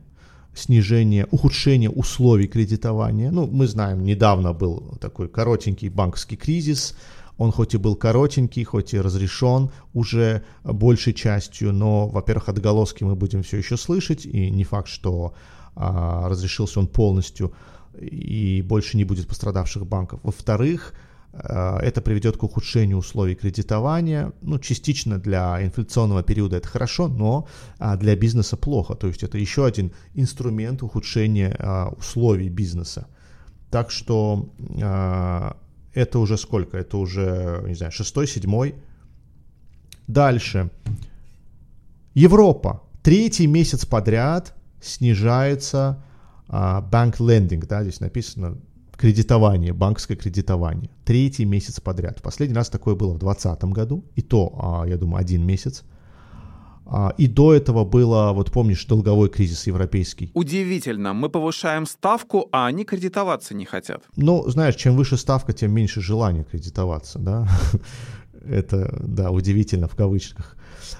снижение, 0.53 1.27
ухудшение 1.31 1.89
условий 1.89 2.47
кредитования. 2.47 3.31
Ну, 3.31 3.47
мы 3.47 3.67
знаем, 3.67 4.03
недавно 4.03 4.53
был 4.53 4.97
такой 4.99 5.27
коротенький 5.29 5.89
банковский 5.89 6.35
кризис, 6.35 6.95
он 7.37 7.51
хоть 7.51 7.73
и 7.73 7.77
был 7.77 7.95
коротенький, 7.95 8.63
хоть 8.63 8.93
и 8.93 9.01
разрешен 9.01 9.71
уже 9.93 10.43
большей 10.63 11.13
частью, 11.13 11.73
но, 11.73 12.07
во-первых, 12.07 12.49
отголоски 12.49 13.03
мы 13.03 13.15
будем 13.15 13.41
все 13.41 13.57
еще 13.57 13.77
слышать, 13.77 14.25
и 14.25 14.51
не 14.51 14.63
факт, 14.63 14.87
что 14.87 15.33
а, 15.75 16.29
разрешился 16.29 16.79
он 16.79 16.87
полностью, 16.87 17.53
и 17.99 18.61
больше 18.61 18.97
не 18.97 19.05
будет 19.05 19.27
пострадавших 19.27 19.87
банков. 19.87 20.19
Во-вторых, 20.23 20.93
это 21.33 22.01
приведет 22.01 22.35
к 22.35 22.43
ухудшению 22.43 22.97
условий 22.97 23.35
кредитования. 23.35 24.33
Ну, 24.41 24.59
частично 24.59 25.17
для 25.17 25.63
инфляционного 25.63 26.23
периода 26.23 26.57
это 26.57 26.67
хорошо, 26.67 27.07
но 27.07 27.47
а, 27.79 27.95
для 27.95 28.15
бизнеса 28.15 28.57
плохо. 28.57 28.95
То 28.95 29.07
есть 29.07 29.23
это 29.23 29.37
еще 29.37 29.65
один 29.65 29.93
инструмент 30.13 30.83
ухудшения 30.83 31.55
а, 31.57 31.89
условий 31.97 32.49
бизнеса. 32.49 33.07
Так 33.69 33.91
что 33.91 34.49
а, 34.81 35.55
это 35.93 36.19
уже 36.19 36.37
сколько? 36.37 36.77
Это 36.77 36.97
уже, 36.97 37.63
не 37.65 37.75
знаю, 37.75 37.93
шестой, 37.93 38.27
седьмой. 38.27 38.75
Дальше. 40.07 40.69
Европа. 42.13 42.83
Третий 43.03 43.47
месяц 43.47 43.85
подряд 43.85 44.53
снижается 44.81 46.03
банк 46.47 47.19
лендинг, 47.21 47.65
да, 47.65 47.81
здесь 47.81 48.01
написано 48.01 48.57
кредитование, 49.01 49.73
банковское 49.73 50.15
кредитование. 50.15 50.89
Третий 51.05 51.45
месяц 51.45 51.79
подряд. 51.79 52.21
Последний 52.21 52.55
раз 52.55 52.69
такое 52.69 52.95
было 52.95 53.13
в 53.13 53.19
2020 53.19 53.63
году, 53.73 54.05
и 54.15 54.21
то, 54.21 54.53
а, 54.61 54.87
я 54.87 54.97
думаю, 54.97 55.21
один 55.21 55.43
месяц. 55.43 55.83
А, 56.85 57.13
и 57.17 57.27
до 57.27 57.53
этого 57.53 57.83
было, 57.83 58.31
вот 58.33 58.51
помнишь, 58.51 58.85
долговой 58.85 59.29
кризис 59.29 59.67
европейский. 59.67 60.31
Удивительно, 60.35 61.13
мы 61.13 61.29
повышаем 61.29 61.87
ставку, 61.87 62.47
а 62.51 62.67
они 62.67 62.85
кредитоваться 62.85 63.55
не 63.55 63.65
хотят. 63.65 64.03
Ну, 64.15 64.47
знаешь, 64.49 64.75
чем 64.75 64.95
выше 64.95 65.17
ставка, 65.17 65.53
тем 65.53 65.71
меньше 65.71 66.01
желания 66.01 66.43
кредитоваться, 66.43 67.17
да. 67.17 67.47
Это, 68.45 68.99
да, 69.01 69.31
удивительно 69.31 69.87
в 69.87 69.95
кавычках. 69.95 70.55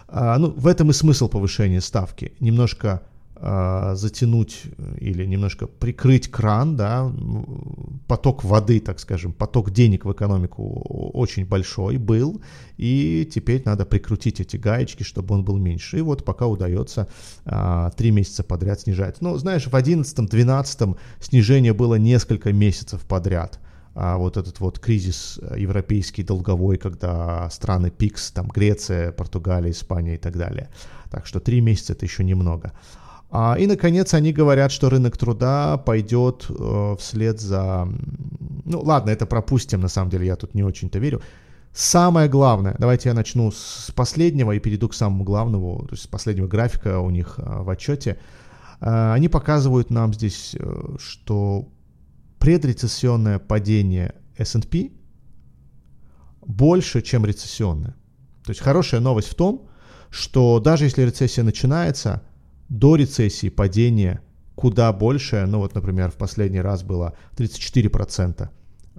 А, 0.07 0.39
ну, 0.39 0.49
в 0.49 0.65
этом 0.65 0.89
и 0.89 0.93
смысл 0.93 1.29
повышения 1.29 1.81
ставки. 1.81 2.33
Немножко 2.39 3.01
затянуть 3.41 4.65
или 4.99 5.25
немножко 5.25 5.65
прикрыть 5.65 6.29
кран, 6.29 6.75
да, 6.75 7.11
поток 8.07 8.43
воды, 8.43 8.79
так 8.79 8.99
скажем, 8.99 9.33
поток 9.33 9.71
денег 9.71 10.05
в 10.05 10.11
экономику 10.11 10.63
очень 11.13 11.45
большой 11.45 11.97
был, 11.97 12.41
и 12.77 13.27
теперь 13.33 13.63
надо 13.65 13.85
прикрутить 13.85 14.39
эти 14.39 14.57
гаечки, 14.57 15.01
чтобы 15.03 15.33
он 15.33 15.43
был 15.43 15.57
меньше. 15.57 15.99
И 15.99 16.01
вот 16.01 16.23
пока 16.23 16.45
удается 16.45 17.07
а, 17.45 17.89
три 17.91 18.11
месяца 18.11 18.43
подряд 18.43 18.81
снижать. 18.81 19.21
Ну, 19.21 19.35
знаешь, 19.37 19.65
в 19.65 19.73
11-12 19.73 20.97
снижение 21.19 21.73
было 21.73 21.95
несколько 21.95 22.53
месяцев 22.53 23.01
подряд. 23.07 23.59
А 23.93 24.17
вот 24.17 24.37
этот 24.37 24.59
вот 24.59 24.79
кризис 24.79 25.39
европейский 25.57 26.23
долговой, 26.23 26.77
когда 26.77 27.49
страны 27.49 27.91
ПИКС, 27.91 28.31
там 28.31 28.47
Греция, 28.47 29.11
Португалия, 29.11 29.71
Испания 29.71 30.15
и 30.15 30.17
так 30.17 30.37
далее. 30.37 30.69
Так 31.09 31.27
что 31.27 31.39
три 31.39 31.59
месяца 31.59 31.93
это 31.93 32.05
еще 32.05 32.23
немного. 32.23 32.71
А, 33.31 33.55
и, 33.57 33.65
наконец, 33.65 34.13
они 34.13 34.33
говорят, 34.33 34.73
что 34.73 34.89
рынок 34.89 35.17
труда 35.17 35.77
пойдет 35.77 36.45
э, 36.49 36.95
вслед 36.99 37.39
за... 37.39 37.87
Ну, 38.65 38.81
ладно, 38.81 39.09
это 39.09 39.25
пропустим, 39.25 39.79
на 39.79 39.87
самом 39.87 40.09
деле, 40.09 40.27
я 40.27 40.35
тут 40.35 40.53
не 40.53 40.63
очень-то 40.63 40.99
верю. 40.99 41.21
Самое 41.73 42.27
главное, 42.27 42.75
давайте 42.77 43.07
я 43.07 43.15
начну 43.15 43.49
с 43.51 43.89
последнего 43.95 44.51
и 44.51 44.59
перейду 44.59 44.89
к 44.89 44.93
самому 44.93 45.23
главному, 45.23 45.85
то 45.87 45.93
есть 45.93 46.03
с 46.03 46.07
последнего 46.07 46.47
графика 46.47 46.99
у 46.99 47.09
них 47.09 47.35
э, 47.37 47.63
в 47.63 47.69
отчете. 47.69 48.19
Э, 48.81 49.13
они 49.13 49.29
показывают 49.29 49.91
нам 49.91 50.13
здесь, 50.13 50.57
что 50.99 51.69
предрецессионное 52.37 53.39
падение 53.39 54.15
S&P 54.37 54.91
больше, 56.45 57.01
чем 57.01 57.25
рецессионное. 57.25 57.95
То 58.43 58.49
есть 58.49 58.59
хорошая 58.59 58.99
новость 58.99 59.29
в 59.29 59.35
том, 59.35 59.69
что 60.09 60.59
даже 60.59 60.83
если 60.83 61.03
рецессия 61.03 61.45
начинается, 61.45 62.23
до 62.71 62.95
рецессии 62.95 63.49
падение 63.49 64.21
куда 64.55 64.93
больше, 64.93 65.45
ну 65.47 65.59
вот, 65.59 65.75
например, 65.75 66.09
в 66.11 66.15
последний 66.15 66.61
раз 66.61 66.83
было 66.83 67.13
34%. 67.35 68.49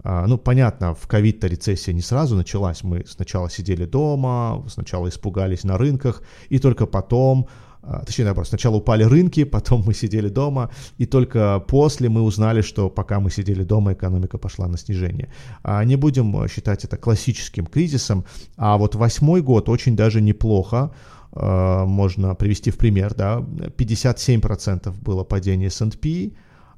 А, 0.04 0.26
ну, 0.26 0.38
понятно, 0.38 0.94
в 0.94 1.06
ковид-то 1.06 1.46
рецессия 1.46 1.94
не 1.94 2.02
сразу 2.02 2.36
началась. 2.36 2.82
Мы 2.82 3.04
сначала 3.06 3.48
сидели 3.48 3.84
дома, 3.84 4.64
сначала 4.68 5.08
испугались 5.08 5.64
на 5.64 5.78
рынках, 5.78 6.22
и 6.48 6.58
только 6.58 6.86
потом, 6.86 7.46
а, 7.82 8.04
точнее, 8.04 8.24
наоборот, 8.24 8.48
сначала 8.48 8.76
упали 8.76 9.04
рынки, 9.04 9.44
потом 9.56 9.84
мы 9.86 9.94
сидели 9.94 10.28
дома, 10.28 10.70
и 10.98 11.06
только 11.06 11.60
после 11.60 12.08
мы 12.08 12.22
узнали, 12.22 12.60
что 12.60 12.90
пока 12.90 13.20
мы 13.20 13.30
сидели 13.30 13.62
дома, 13.62 13.92
экономика 13.92 14.36
пошла 14.36 14.66
на 14.68 14.76
снижение. 14.76 15.32
А, 15.62 15.84
не 15.84 15.96
будем 15.96 16.48
считать 16.48 16.84
это 16.84 16.96
классическим 16.96 17.66
кризисом, 17.66 18.24
а 18.56 18.76
вот 18.76 18.96
восьмой 18.96 19.40
год 19.42 19.68
очень 19.68 19.96
даже 19.96 20.20
неплохо. 20.20 20.90
Э, 21.32 21.84
можно 21.84 22.34
привести 22.34 22.70
в 22.70 22.78
пример, 22.78 23.14
да, 23.14 23.38
57% 23.38 24.94
было 25.02 25.24
падение 25.24 25.68
S&P, 25.68 26.32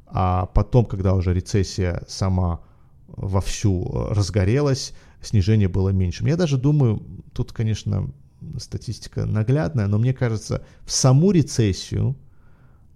а 0.07 0.47
потом, 0.47 0.85
когда 0.85 1.15
уже 1.15 1.35
рецессия 1.35 2.03
сама 2.07 2.61
вовсю 3.09 4.09
разгорелась, 4.11 4.95
снижение 5.21 5.69
было 5.69 5.91
меньшим. 5.91 6.27
Я 6.27 6.37
даже 6.37 6.57
думаю, 6.57 7.03
тут, 7.33 7.53
конечно, 7.53 8.11
статистика 8.59 9.27
наглядная, 9.27 9.87
но 9.87 9.99
мне 9.99 10.13
кажется, 10.13 10.65
в 10.85 10.93
саму 10.93 11.33
рецессию, 11.33 12.17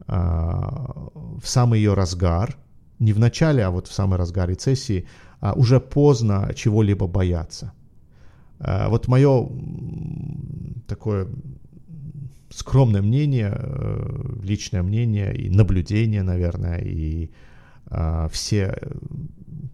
а, 0.06 1.10
в 1.40 1.46
самый 1.46 1.78
ее 1.80 1.94
разгар, 1.94 2.56
не 2.98 3.12
в 3.12 3.18
начале, 3.18 3.64
а 3.64 3.70
вот 3.70 3.86
в 3.86 3.92
самый 3.92 4.18
разгар 4.18 4.48
рецессии, 4.48 5.06
а, 5.40 5.54
уже 5.54 5.80
поздно 5.80 6.52
чего-либо 6.54 7.06
бояться. 7.06 7.72
А, 8.60 8.88
вот 8.88 9.08
мое 9.08 9.48
такое 10.86 11.28
скромное 12.50 13.02
мнение, 13.02 13.54
э, 13.54 14.40
личное 14.42 14.82
мнение 14.82 15.34
и 15.34 15.50
наблюдение, 15.50 16.22
наверное, 16.22 16.78
и 16.78 17.30
а, 17.90 18.28
все 18.28 18.74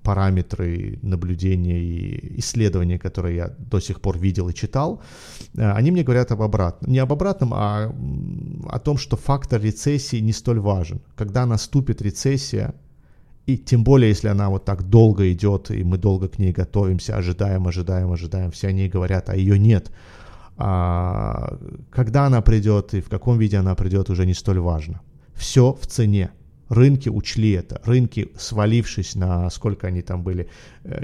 параметры 0.02 0.98
наблюдения 1.02 1.80
и 1.80 2.38
исследования, 2.38 2.98
которые 2.98 3.36
я 3.36 3.54
до 3.58 3.80
сих 3.80 4.00
пор 4.00 4.18
видел 4.18 4.48
и 4.48 4.54
читал, 4.54 5.00
э, 5.56 5.72
они 5.72 5.90
мне 5.90 6.02
говорят 6.02 6.30
об 6.32 6.42
обратном. 6.42 6.92
Не 6.92 6.98
об 6.98 7.12
обратном, 7.12 7.54
а 7.54 7.92
о 8.68 8.78
том, 8.78 8.98
что 8.98 9.16
фактор 9.16 9.62
рецессии 9.62 10.20
не 10.20 10.32
столь 10.32 10.60
важен. 10.60 11.00
Когда 11.16 11.46
наступит 11.46 12.02
рецессия, 12.02 12.74
и 13.46 13.58
тем 13.58 13.84
более, 13.84 14.08
если 14.08 14.28
она 14.28 14.48
вот 14.48 14.64
так 14.64 14.88
долго 14.88 15.30
идет, 15.32 15.70
и 15.70 15.84
мы 15.84 15.98
долго 15.98 16.28
к 16.28 16.38
ней 16.38 16.52
готовимся, 16.52 17.16
ожидаем, 17.16 17.66
ожидаем, 17.66 18.10
ожидаем, 18.10 18.50
все 18.50 18.68
они 18.68 18.88
говорят, 18.88 19.28
а 19.28 19.36
ее 19.36 19.58
нет. 19.58 19.90
А, 20.56 21.58
когда 21.90 22.26
она 22.26 22.40
придет 22.40 22.94
и 22.94 23.00
в 23.00 23.08
каком 23.08 23.38
виде 23.38 23.58
она 23.58 23.74
придет, 23.74 24.08
уже 24.08 24.24
не 24.24 24.34
столь 24.34 24.60
важно. 24.60 25.02
Все 25.34 25.76
в 25.78 25.86
цене. 25.86 26.30
Рынки 26.70 27.10
учли 27.10 27.50
это. 27.52 27.82
Рынки, 27.84 28.30
свалившись 28.38 29.14
на 29.14 29.50
сколько 29.50 29.88
они 29.88 30.00
там 30.00 30.22
были, 30.22 30.48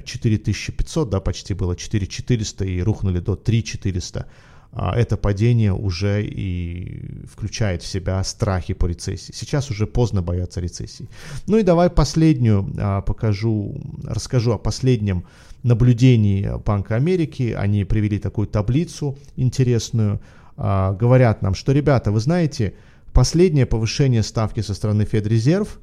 4500, 0.05 1.09
э, 1.09 1.11
да, 1.11 1.21
почти 1.21 1.53
было 1.53 1.77
4400 1.77 2.65
и 2.65 2.81
рухнули 2.81 3.21
до 3.21 3.37
3400 3.37 4.21
а, 4.21 4.27
это 4.73 5.17
падение 5.17 5.73
уже 5.73 6.25
и 6.25 7.25
включает 7.27 7.83
в 7.83 7.87
себя 7.87 8.23
страхи 8.23 8.73
по 8.73 8.87
рецессии. 8.87 9.33
Сейчас 9.33 9.71
уже 9.71 9.87
поздно 9.87 10.23
бояться 10.23 10.61
рецессии. 10.61 11.09
Ну 11.47 11.59
и 11.59 11.63
давай 11.63 11.91
последнюю 11.91 12.73
а, 12.79 13.01
покажу, 13.01 13.81
расскажу 14.05 14.53
о 14.53 14.59
последнем 14.59 15.25
наблюдении 15.65 16.49
Банка 16.65 16.95
Америки. 16.95 17.55
Они 17.59 17.85
привели 17.85 18.19
такую 18.19 18.47
таблицу 18.47 19.19
интересную. 19.37 20.21
А, 20.57 20.93
говорят 20.93 21.43
нам, 21.43 21.55
что, 21.55 21.73
ребята, 21.73 22.13
вы 22.13 22.21
знаете, 22.21 22.75
последнее 23.13 23.67
повышение 23.67 24.23
ставки 24.23 24.61
со 24.61 24.75
стороны 24.75 25.05
Федрезерв, 25.05 25.81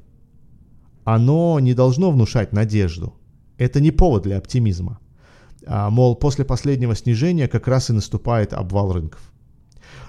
оно 1.04 1.60
не 1.60 1.74
должно 1.74 2.10
внушать 2.10 2.52
надежду. 2.52 3.14
Это 3.58 3.80
не 3.80 3.90
повод 3.90 4.22
для 4.22 4.38
оптимизма. 4.38 4.98
А, 5.66 5.90
мол, 5.90 6.16
после 6.16 6.44
последнего 6.44 6.94
снижения 6.94 7.48
как 7.48 7.68
раз 7.68 7.90
и 7.90 7.92
наступает 7.92 8.52
обвал 8.52 8.92
рынков. 8.92 9.20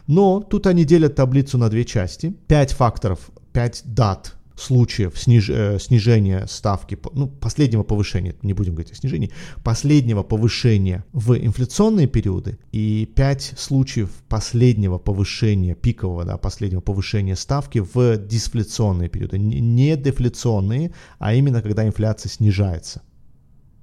Но 0.08 0.40
тут 0.42 0.68
они 0.68 0.86
делят 0.86 1.16
таблицу 1.16 1.58
на 1.58 1.70
две 1.70 1.86
части. 1.86 2.36
Пять 2.48 2.74
факторов, 2.74 3.30
пять 3.54 3.84
дат 3.86 4.36
случаев 4.60 5.18
сниж, 5.18 5.50
э, 5.50 5.80
снижения 5.80 6.46
ставки, 6.48 6.98
ну, 7.14 7.28
последнего 7.28 7.84
повышения, 7.84 8.36
не 8.42 8.54
будем 8.54 8.74
говорить 8.74 8.92
о 8.92 8.96
снижении, 8.96 9.32
последнего 9.64 10.24
повышения 10.24 11.06
в 11.14 11.38
инфляционные 11.38 12.08
периоды 12.08 12.60
и 12.72 13.10
пять 13.16 13.54
случаев 13.58 14.10
последнего 14.28 14.98
повышения, 14.98 15.76
пикового, 15.76 16.26
да, 16.26 16.38
последнего 16.38 16.82
повышения 16.82 17.36
ставки 17.36 17.80
в 17.80 18.18
дисфляционные 18.18 19.10
периоды. 19.10 19.40
Не 19.40 19.96
дефляционные, 19.96 20.92
а 21.20 21.34
именно 21.34 21.62
когда 21.62 21.86
инфляция 21.86 22.30
снижается 22.30 23.02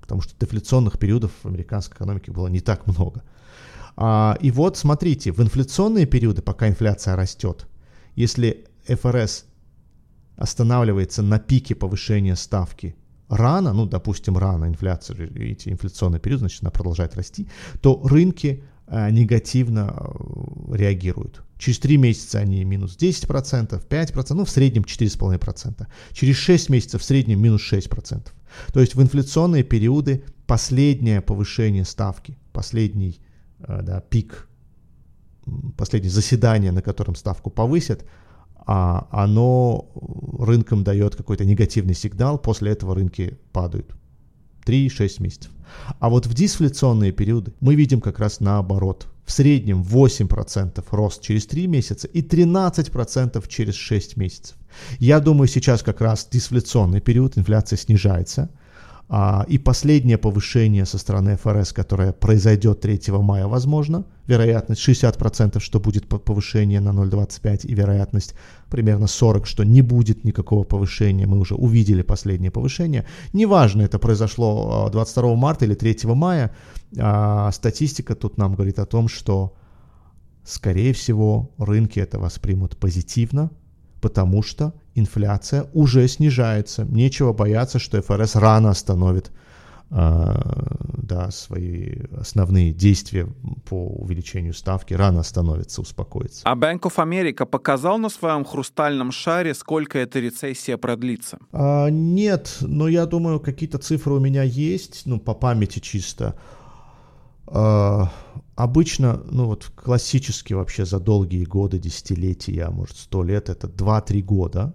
потому 0.06 0.22
что 0.22 0.34
дефляционных 0.38 1.00
периодов 1.00 1.32
в 1.42 1.48
американской 1.48 1.96
экономике 1.96 2.30
было 2.30 2.46
не 2.46 2.60
так 2.60 2.86
много. 2.86 3.24
А, 3.96 4.38
и 4.40 4.52
вот 4.52 4.76
смотрите, 4.76 5.32
в 5.32 5.42
инфляционные 5.42 6.06
периоды, 6.06 6.42
пока 6.42 6.68
инфляция 6.68 7.16
растет, 7.16 7.66
если 8.14 8.66
ФРС 8.86 9.46
останавливается 10.36 11.22
на 11.22 11.40
пике 11.40 11.74
повышения 11.74 12.36
ставки 12.36 12.94
рано, 13.28 13.72
ну, 13.72 13.86
допустим, 13.86 14.38
рано 14.38 14.66
инфляция, 14.66 15.28
эти 15.34 15.70
инфляционные 15.70 16.20
периоды, 16.20 16.40
значит, 16.40 16.62
она 16.62 16.70
продолжает 16.70 17.16
расти, 17.16 17.48
то 17.80 18.00
рынки 18.04 18.62
а, 18.86 19.10
негативно 19.10 19.92
э, 19.98 20.76
реагируют. 20.76 21.42
Через 21.58 21.80
3 21.80 21.96
месяца 21.96 22.38
они 22.38 22.62
минус 22.64 22.96
10%, 22.96 23.82
5%, 23.88 24.34
ну 24.34 24.44
в 24.44 24.50
среднем 24.50 24.82
4,5%. 24.82 25.86
Через 26.12 26.36
6 26.36 26.70
месяцев 26.70 27.02
в 27.02 27.04
среднем 27.04 27.42
минус 27.42 27.62
6%. 27.72 28.28
То 28.72 28.80
есть 28.80 28.94
в 28.94 29.02
инфляционные 29.02 29.62
периоды 29.62 30.24
последнее 30.46 31.20
повышение 31.20 31.84
ставки, 31.84 32.38
последний 32.52 33.20
э, 33.60 33.82
да, 33.82 34.00
пик, 34.00 34.48
последнее 35.76 36.10
заседание, 36.10 36.72
на 36.72 36.82
котором 36.82 37.14
ставку 37.14 37.50
повысят, 37.50 38.04
а 38.66 39.06
оно 39.10 39.88
рынкам 40.38 40.82
дает 40.82 41.14
какой-то 41.14 41.44
негативный 41.44 41.94
сигнал, 41.94 42.38
после 42.38 42.72
этого 42.72 42.94
рынки 42.94 43.38
падают. 43.52 43.94
3-6 44.66 45.22
месяцев. 45.22 45.52
А 46.00 46.08
вот 46.08 46.26
в 46.26 46.34
дисфляционные 46.34 47.12
периоды 47.12 47.54
мы 47.60 47.76
видим 47.76 48.00
как 48.00 48.18
раз 48.18 48.40
наоборот. 48.40 49.06
В 49.26 49.32
среднем 49.32 49.82
8% 49.82 50.84
рост 50.92 51.20
через 51.20 51.46
3 51.46 51.66
месяца 51.66 52.06
и 52.06 52.22
13% 52.22 53.44
через 53.48 53.74
6 53.74 54.16
месяцев. 54.16 54.56
Я 55.00 55.18
думаю, 55.18 55.48
сейчас 55.48 55.82
как 55.82 56.00
раз 56.00 56.28
дисфляционный 56.30 57.00
период, 57.00 57.36
инфляция 57.36 57.76
снижается. 57.76 58.50
А, 59.08 59.44
и 59.48 59.58
последнее 59.58 60.18
повышение 60.18 60.84
со 60.84 60.98
стороны 60.98 61.36
ФРС, 61.36 61.72
которое 61.72 62.12
произойдет 62.12 62.80
3 62.80 63.12
мая, 63.20 63.46
возможно, 63.46 64.04
вероятность 64.26 64.86
60%, 64.88 65.60
что 65.60 65.78
будет 65.78 66.08
повышение 66.08 66.80
на 66.80 66.88
0,25, 66.88 67.66
и 67.66 67.74
вероятность 67.74 68.34
примерно 68.68 69.04
40%, 69.04 69.44
что 69.44 69.62
не 69.62 69.80
будет 69.80 70.24
никакого 70.24 70.64
повышения, 70.64 71.26
мы 71.26 71.38
уже 71.38 71.54
увидели 71.54 72.02
последнее 72.02 72.50
повышение. 72.50 73.06
Неважно, 73.32 73.82
это 73.82 74.00
произошло 74.00 74.88
22 74.90 75.32
а, 75.32 75.36
марта 75.36 75.64
или 75.66 75.74
3 75.74 75.98
мая, 76.14 76.50
а 76.98 77.52
статистика 77.52 78.16
тут 78.16 78.38
нам 78.38 78.54
говорит 78.54 78.80
о 78.80 78.86
том, 78.86 79.06
что, 79.06 79.54
скорее 80.42 80.92
всего, 80.92 81.52
рынки 81.58 82.00
это 82.00 82.18
воспримут 82.18 82.76
позитивно, 82.76 83.52
потому 84.00 84.42
что 84.42 84.74
инфляция 84.96 85.66
уже 85.72 86.08
снижается. 86.08 86.84
Нечего 86.84 87.32
бояться, 87.32 87.78
что 87.78 88.00
ФРС 88.00 88.36
рано 88.36 88.70
остановит 88.70 89.30
э, 89.90 90.34
да, 91.06 91.30
свои 91.30 91.94
основные 92.18 92.72
действия 92.72 93.28
по 93.68 93.86
увеличению 93.86 94.54
ставки, 94.54 94.94
рано 94.94 95.20
остановится, 95.20 95.80
успокоится. 95.80 96.42
А 96.44 96.56
Bank 96.56 96.80
of 96.80 96.96
America 96.96 97.46
показал 97.46 97.98
на 97.98 98.08
своем 98.08 98.44
хрустальном 98.44 99.12
шаре, 99.12 99.54
сколько 99.54 99.98
эта 99.98 100.18
рецессия 100.18 100.76
продлится? 100.76 101.38
А, 101.52 101.88
нет, 101.88 102.56
но 102.60 102.88
я 102.88 103.06
думаю, 103.06 103.40
какие-то 103.40 103.78
цифры 103.78 104.14
у 104.14 104.20
меня 104.20 104.42
есть, 104.42 105.02
ну, 105.04 105.20
по 105.20 105.34
памяти 105.34 105.78
чисто. 105.78 106.34
А, 107.46 108.10
обычно, 108.56 109.22
ну 109.30 109.46
вот 109.46 109.70
классически 109.74 110.54
вообще 110.54 110.84
за 110.84 110.98
долгие 110.98 111.44
годы, 111.44 111.78
десятилетия, 111.78 112.68
может 112.70 112.96
сто 112.96 113.22
лет, 113.22 113.48
это 113.48 113.68
2-3 113.68 114.22
года. 114.22 114.74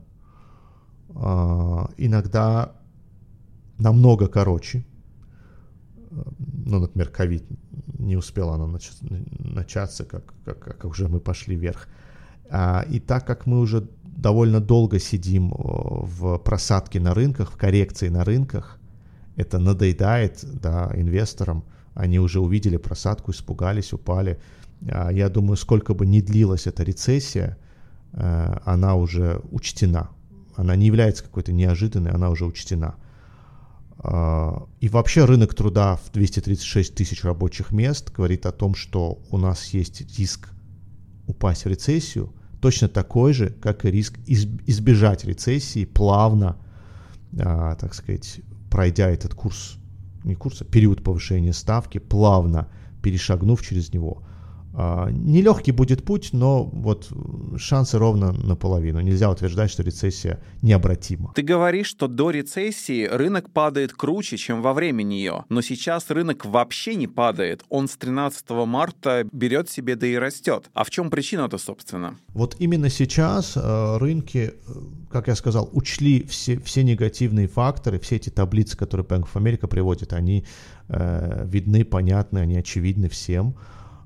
А, 1.15 1.89
иногда 1.97 2.73
намного 3.77 4.27
короче. 4.27 4.85
Ну, 6.09 6.79
например, 6.79 7.09
ковид 7.09 7.43
не 7.97 8.17
успела 8.17 8.55
она 8.55 8.67
начаться, 9.39 10.03
как, 10.03 10.33
как, 10.43 10.59
как 10.59 10.85
уже 10.85 11.07
мы 11.07 11.19
пошли 11.19 11.55
вверх. 11.55 11.87
А, 12.49 12.85
и 12.89 12.99
так 12.99 13.25
как 13.25 13.45
мы 13.45 13.59
уже 13.59 13.87
довольно 14.03 14.59
долго 14.59 14.99
сидим 14.99 15.53
в 15.55 16.37
просадке 16.39 16.99
на 16.99 17.13
рынках, 17.13 17.51
в 17.51 17.57
коррекции 17.57 18.09
на 18.09 18.23
рынках, 18.23 18.79
это 19.35 19.59
надоедает 19.59 20.43
да, 20.43 20.91
инвесторам– 20.95 21.63
они 21.93 22.19
уже 22.19 22.39
увидели 22.39 22.77
просадку, 22.77 23.31
испугались, 23.31 23.93
упали. 23.93 24.39
А, 24.89 25.11
я 25.11 25.29
думаю, 25.29 25.57
сколько 25.57 25.93
бы 25.93 26.05
ни 26.05 26.21
длилась 26.21 26.67
эта 26.67 26.83
рецессия, 26.83 27.57
э, 28.13 28.57
она 28.65 28.95
уже 28.95 29.41
учтена. 29.51 30.09
Она 30.55 30.75
не 30.75 30.85
является 30.85 31.23
какой-то 31.23 31.51
неожиданной, 31.51 32.11
она 32.11 32.29
уже 32.29 32.45
учтена. 32.45 32.95
А, 33.97 34.67
и 34.79 34.89
вообще 34.89 35.25
рынок 35.25 35.53
труда 35.53 35.95
в 35.97 36.11
236 36.11 36.95
тысяч 36.95 37.23
рабочих 37.23 37.71
мест 37.71 38.11
говорит 38.11 38.45
о 38.45 38.51
том, 38.51 38.75
что 38.75 39.19
у 39.29 39.37
нас 39.37 39.67
есть 39.67 40.17
риск 40.17 40.49
упасть 41.27 41.65
в 41.65 41.67
рецессию, 41.67 42.33
точно 42.61 42.87
такой 42.87 43.33
же, 43.33 43.49
как 43.49 43.85
и 43.85 43.91
риск 43.91 44.17
избежать 44.27 45.23
рецессии 45.23 45.85
плавно, 45.85 46.57
а, 47.39 47.75
так 47.75 47.93
сказать, 47.93 48.41
пройдя 48.69 49.09
этот 49.09 49.33
курс 49.33 49.77
не 50.23 50.35
курса, 50.35 50.65
период 50.65 51.03
повышения 51.03 51.53
ставки, 51.53 51.97
плавно 51.97 52.67
перешагнув 53.01 53.61
через 53.63 53.93
него. 53.93 54.23
А, 54.73 55.09
нелегкий 55.09 55.71
будет 55.71 56.03
путь, 56.03 56.29
но 56.31 56.63
вот 56.63 57.11
шансы 57.57 57.97
ровно 57.97 58.31
наполовину. 58.31 59.01
Нельзя 59.01 59.29
утверждать, 59.29 59.69
что 59.69 59.83
рецессия 59.83 60.39
необратима. 60.61 61.33
Ты 61.35 61.41
говоришь, 61.41 61.87
что 61.87 62.07
до 62.07 62.29
рецессии 62.31 63.05
рынок 63.05 63.49
падает 63.49 63.93
круче, 63.93 64.37
чем 64.37 64.61
во 64.61 64.73
время 64.73 65.03
нее. 65.03 65.43
Но 65.49 65.61
сейчас 65.61 66.09
рынок 66.09 66.45
вообще 66.45 66.95
не 66.95 67.07
падает. 67.07 67.65
Он 67.69 67.87
с 67.87 67.97
13 67.97 68.49
марта 68.65 69.27
берет 69.31 69.69
себе 69.69 69.95
да 69.95 70.07
и 70.07 70.15
растет. 70.15 70.69
А 70.73 70.83
в 70.83 70.89
чем 70.89 71.09
причина-то, 71.09 71.57
собственно? 71.57 72.15
Вот 72.29 72.55
именно 72.59 72.89
сейчас 72.89 73.57
э, 73.57 73.97
рынки, 73.97 74.53
э, 74.53 74.71
как 75.11 75.27
я 75.27 75.35
сказал, 75.35 75.69
учли 75.73 76.23
все, 76.23 76.57
все 76.59 76.83
негативные 76.83 77.47
факторы, 77.47 77.99
все 77.99 78.15
эти 78.15 78.29
таблицы, 78.29 78.77
которые 78.77 79.05
Bank 79.05 79.23
of 79.23 79.33
America 79.33 79.67
приводит, 79.67 80.13
они 80.13 80.45
э, 80.87 81.45
видны, 81.45 81.83
понятны, 81.83 82.39
они 82.39 82.55
очевидны 82.57 83.09
всем. 83.09 83.55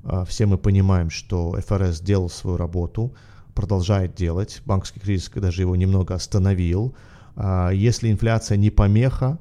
А, 0.06 0.24
все 0.24 0.46
мы 0.46 0.58
понимаем, 0.58 1.10
что 1.10 1.58
ФРС 1.65 1.98
сделал 1.98 2.30
свою 2.30 2.58
работу, 2.58 3.13
продолжает 3.54 4.15
делать. 4.15 4.62
Банковский 4.65 5.00
кризис 5.00 5.30
даже 5.34 5.63
его 5.63 5.76
немного 5.76 6.13
остановил. 6.13 6.96
А, 7.36 7.72
если 7.72 8.12
инфляция 8.12 8.58
не 8.58 8.70
помеха, 8.70 9.39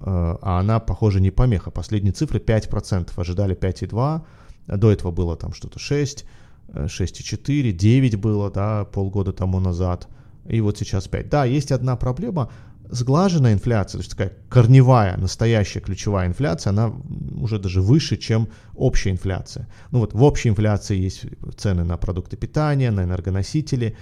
а, 0.00 0.38
а 0.42 0.60
она, 0.60 0.78
похоже, 0.78 1.20
не 1.20 1.30
помеха. 1.30 1.70
Последние 1.70 2.12
цифры 2.12 2.38
5%, 2.38 3.10
ожидали 3.16 3.56
5,2%, 3.56 4.22
до 4.66 4.92
этого 4.92 5.10
было 5.10 5.36
там 5.36 5.52
что-то 5.52 5.78
6, 5.78 6.24
6,4, 6.68 7.72
9 7.72 8.16
было, 8.16 8.50
да, 8.50 8.84
полгода 8.84 9.32
тому 9.32 9.60
назад, 9.60 10.08
и 10.48 10.60
вот 10.60 10.78
сейчас 10.78 11.06
5. 11.06 11.28
Да, 11.28 11.44
есть 11.44 11.70
одна 11.70 11.96
проблема, 11.96 12.50
сглаженная 12.94 13.52
инфляция, 13.52 13.98
то 13.98 14.02
есть 14.02 14.10
такая 14.10 14.32
корневая, 14.48 15.16
настоящая 15.16 15.80
ключевая 15.80 16.28
инфляция, 16.28 16.70
она 16.70 16.92
уже 17.36 17.58
даже 17.58 17.82
выше, 17.82 18.16
чем 18.16 18.48
общая 18.74 19.10
инфляция. 19.10 19.68
Ну 19.90 19.98
вот 20.00 20.14
в 20.14 20.22
общей 20.22 20.48
инфляции 20.48 20.96
есть 20.96 21.24
цены 21.56 21.84
на 21.84 21.96
продукты 21.96 22.36
питания, 22.36 22.90
на 22.90 23.04
энергоносители, 23.04 23.96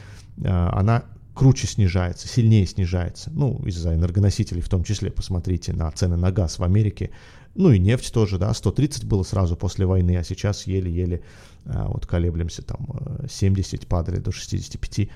она 0.45 1.05
круче 1.35 1.67
снижается, 1.67 2.29
сильнее 2.29 2.67
снижается. 2.67 3.31
Ну, 3.33 3.59
из-за 3.65 3.95
энергоносителей 3.95 4.61
в 4.61 4.69
том 4.69 4.85
числе. 4.85 5.11
Посмотрите 5.11 5.73
на 5.73 5.91
цены 5.91 6.17
на 6.17 6.31
газ 6.31 6.59
в 6.59 6.65
Америке. 6.65 7.11
Ну 7.55 7.71
и 7.71 7.79
нефть 7.79 8.13
тоже, 8.13 8.39
да, 8.39 8.53
130 8.53 9.05
было 9.05 9.23
сразу 9.23 9.57
после 9.57 9.87
войны, 9.87 10.17
а 10.17 10.25
сейчас 10.25 10.67
еле-еле 10.67 11.23
а, 11.67 11.89
вот 11.89 12.07
колеблемся, 12.07 12.63
там 12.63 12.87
70 13.31 13.87
падали 13.87 14.19
до 14.19 14.33
65. 14.33 15.09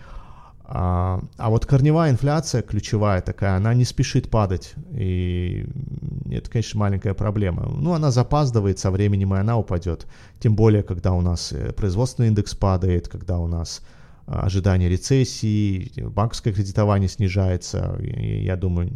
А, 0.69 1.23
а 1.37 1.51
вот 1.51 1.65
корневая 1.65 2.11
инфляция, 2.11 2.61
ключевая 2.63 3.23
такая, 3.23 3.57
она 3.57 3.73
не 3.73 3.85
спешит 3.85 4.31
падать. 4.31 4.75
И 4.93 5.65
это, 6.31 6.51
конечно, 6.51 6.81
маленькая 6.81 7.15
проблема. 7.15 7.67
Ну, 7.69 7.93
она 7.93 8.11
запаздывает 8.11 8.81
со 8.81 8.91
временем, 8.91 9.35
и 9.35 9.39
она 9.39 9.57
упадет. 9.57 10.07
Тем 10.41 10.57
более, 10.57 10.83
когда 10.83 11.13
у 11.13 11.21
нас 11.21 11.53
э, 11.53 11.73
производственный 11.73 12.29
индекс 12.29 12.57
падает, 12.57 13.09
когда 13.09 13.39
у 13.39 13.47
нас 13.47 13.81
ожидание 14.27 14.89
рецессии, 14.89 15.93
банковское 16.01 16.53
кредитование 16.53 17.09
снижается, 17.09 17.97
и, 18.01 18.43
я 18.43 18.57
думаю, 18.57 18.91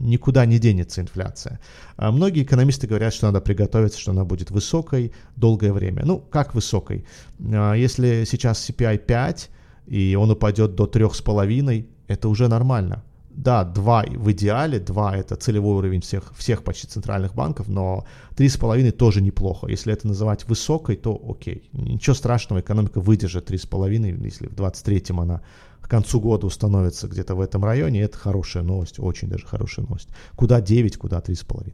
никуда 0.00 0.46
не 0.46 0.58
денется 0.58 1.02
инфляция. 1.02 1.60
А 1.96 2.10
многие 2.10 2.44
экономисты 2.44 2.86
говорят, 2.86 3.12
что 3.12 3.26
надо 3.26 3.42
приготовиться, 3.42 4.00
что 4.00 4.12
она 4.12 4.24
будет 4.24 4.50
высокой 4.50 5.12
долгое 5.36 5.74
время. 5.74 6.02
Ну, 6.06 6.18
как 6.18 6.54
высокой? 6.54 7.04
А, 7.52 7.74
если 7.74 8.24
сейчас 8.24 8.70
CPI 8.70 8.98
5, 9.04 9.50
и 9.90 10.16
он 10.16 10.30
упадет 10.30 10.74
до 10.74 10.84
3,5, 10.84 11.84
это 12.08 12.28
уже 12.28 12.48
нормально 12.48 13.02
да, 13.30 13.64
2 13.64 14.04
в 14.16 14.30
идеале, 14.32 14.78
2 14.78 15.16
это 15.16 15.36
целевой 15.36 15.76
уровень 15.76 16.00
всех, 16.00 16.32
всех 16.36 16.62
почти 16.62 16.86
центральных 16.86 17.34
банков, 17.34 17.68
но 17.68 18.04
3,5 18.36 18.90
тоже 18.92 19.22
неплохо. 19.22 19.68
Если 19.68 19.92
это 19.92 20.08
называть 20.08 20.48
высокой, 20.48 20.96
то 20.96 21.20
окей. 21.28 21.68
Ничего 21.72 22.14
страшного, 22.14 22.60
экономика 22.60 23.00
выдержит 23.00 23.50
3,5, 23.50 24.24
если 24.24 24.46
в 24.48 24.54
23-м 24.54 25.20
она 25.20 25.40
к 25.80 25.88
концу 25.88 26.20
года 26.20 26.46
установится 26.46 27.08
где-то 27.08 27.34
в 27.34 27.40
этом 27.40 27.64
районе, 27.64 28.02
это 28.02 28.18
хорошая 28.18 28.62
новость, 28.62 28.98
очень 28.98 29.28
даже 29.28 29.46
хорошая 29.46 29.86
новость. 29.86 30.08
Куда 30.36 30.60
9, 30.60 30.96
куда 30.96 31.18
3,5. 31.18 31.72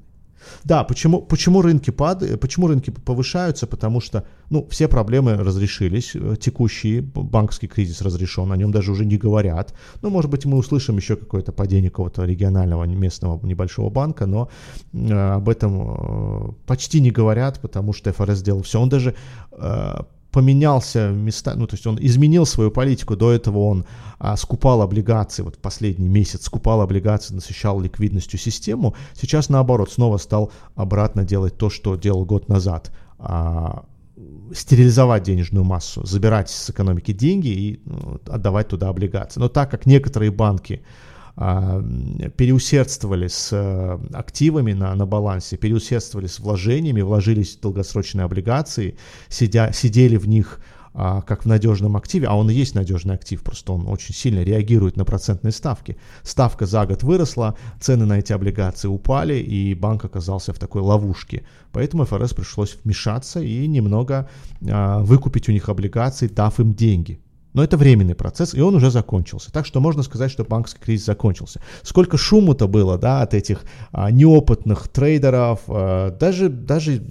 Да, 0.64 0.85
почему, 0.85 1.22
почему 1.22 1.62
рынки 1.62 1.90
падают, 1.90 2.40
почему 2.40 2.68
рынки 2.68 2.90
повышаются? 2.90 3.66
Потому 3.66 4.01
что, 4.01 4.27
ну, 4.51 4.66
все 4.70 4.88
проблемы 4.88 5.35
разрешились, 5.35 6.12
э, 6.14 6.37
текущий 6.40 7.01
банковский 7.01 7.68
кризис 7.68 8.03
разрешен, 8.03 8.53
о 8.53 8.57
нем 8.57 8.72
даже 8.72 8.92
уже 8.92 9.05
не 9.05 9.16
говорят. 9.16 9.75
Ну, 10.03 10.11
может 10.11 10.31
быть, 10.31 10.46
мы 10.46 10.59
услышим 10.59 10.96
еще 10.96 11.16
какое-то 11.16 11.53
падение 11.53 11.90
какого-то 11.90 12.25
регионального 12.25 12.85
местного 12.85 13.44
небольшого 13.46 13.90
банка, 13.90 14.27
но 14.27 14.49
э, 14.92 15.12
об 15.12 15.49
этом 15.49 15.81
э, 15.81 16.53
почти 16.66 17.01
не 17.01 17.11
говорят, 17.11 17.61
потому 17.61 17.92
что 17.92 18.12
ФРС 18.12 18.38
сделал 18.38 18.62
все. 18.62 18.81
Он 18.81 18.88
даже 18.88 19.14
э, 19.53 19.94
поменялся 20.37 21.12
места, 21.12 21.55
ну, 21.57 21.66
то 21.66 21.77
есть 21.77 21.87
он 21.87 21.99
изменил 21.99 22.44
свою 22.44 22.70
политику. 22.70 23.16
До 23.16 23.33
этого 23.33 23.61
он 23.61 23.87
а, 24.18 24.37
скупал 24.37 24.83
облигации, 24.83 25.42
вот 25.42 25.57
последний 25.57 26.09
месяц 26.09 26.44
скупал 26.44 26.83
облигации, 26.83 27.35
насыщал 27.35 27.81
ликвидностью 27.81 28.38
систему. 28.38 28.94
Сейчас, 29.14 29.49
наоборот, 29.49 29.90
снова 29.90 30.18
стал 30.18 30.53
обратно 30.75 31.25
делать 31.25 31.57
то, 31.57 31.70
что 31.70 31.96
делал 31.96 32.27
год 32.27 32.51
назад. 32.51 32.92
А, 33.18 33.87
стерилизовать 34.55 35.22
денежную 35.22 35.64
массу, 35.64 36.05
забирать 36.05 36.51
с 36.51 36.68
экономики 36.68 37.12
деньги 37.12 37.49
и 37.49 37.81
ну, 37.87 38.20
отдавать 38.29 38.68
туда 38.68 38.90
облигации. 38.90 39.40
Но 39.40 39.49
так 39.49 39.70
как 39.70 39.87
некоторые 39.87 40.31
банки 40.31 40.83
переусердствовали 41.37 43.29
с 43.29 43.51
э, 43.53 43.99
активами 44.14 44.72
на, 44.72 44.94
на 44.94 45.05
балансе, 45.05 45.59
переусердствовали 45.59 46.29
с 46.29 46.38
вложениями, 46.38 47.03
вложились 47.03 47.57
в 47.57 47.61
долгосрочные 47.61 48.25
облигации, 48.25 48.96
сидя, 49.29 49.70
сидели 49.75 50.16
в 50.16 50.27
них 50.27 50.61
а, 50.99 51.20
как 51.20 51.44
в 51.44 51.46
надежном 51.46 51.94
активе, 51.99 52.27
а 52.27 52.35
он 52.35 52.49
и 52.49 52.55
есть 52.55 52.75
надежный 52.75 53.16
актив, 53.16 53.42
просто 53.42 53.75
он 53.75 53.87
очень 53.87 54.14
сильно 54.14 54.42
реагирует 54.42 54.96
на 54.96 55.05
процентные 55.05 55.53
ставки. 55.53 55.99
Ставка 56.22 56.64
за 56.64 56.87
год 56.87 57.03
выросла, 57.03 57.55
цены 57.79 58.07
на 58.07 58.18
эти 58.18 58.33
облигации 58.33 58.88
упали, 58.88 59.35
и 59.35 59.75
банк 59.75 60.07
оказался 60.07 60.55
в 60.55 60.59
такой 60.59 60.81
ловушке. 60.81 61.44
Поэтому 61.70 62.07
ФРС 62.07 62.33
пришлось 62.33 62.79
вмешаться 62.83 63.42
и 63.42 63.66
немного 63.66 64.31
а, 64.66 65.01
выкупить 65.01 65.51
у 65.51 65.53
них 65.53 65.68
облигации, 65.68 66.29
дав 66.29 66.59
им 66.61 66.72
деньги. 66.72 67.20
Но 67.56 67.64
это 67.64 67.78
временный 67.78 68.14
процесс, 68.14 68.54
и 68.54 68.60
он 68.60 68.74
уже 68.74 68.90
закончился. 68.90 69.50
Так 69.50 69.64
что 69.64 69.80
можно 69.80 70.02
сказать, 70.02 70.30
что 70.30 70.44
банковский 70.44 70.78
кризис 70.78 71.06
закончился. 71.06 71.62
Сколько 71.82 72.18
шуму-то 72.18 72.68
было 72.68 72.98
да, 72.98 73.22
от 73.22 73.32
этих 73.32 73.64
а, 73.92 74.10
неопытных 74.10 74.88
трейдеров, 74.88 75.60
а, 75.66 76.10
даже, 76.10 76.50
даже 76.50 77.02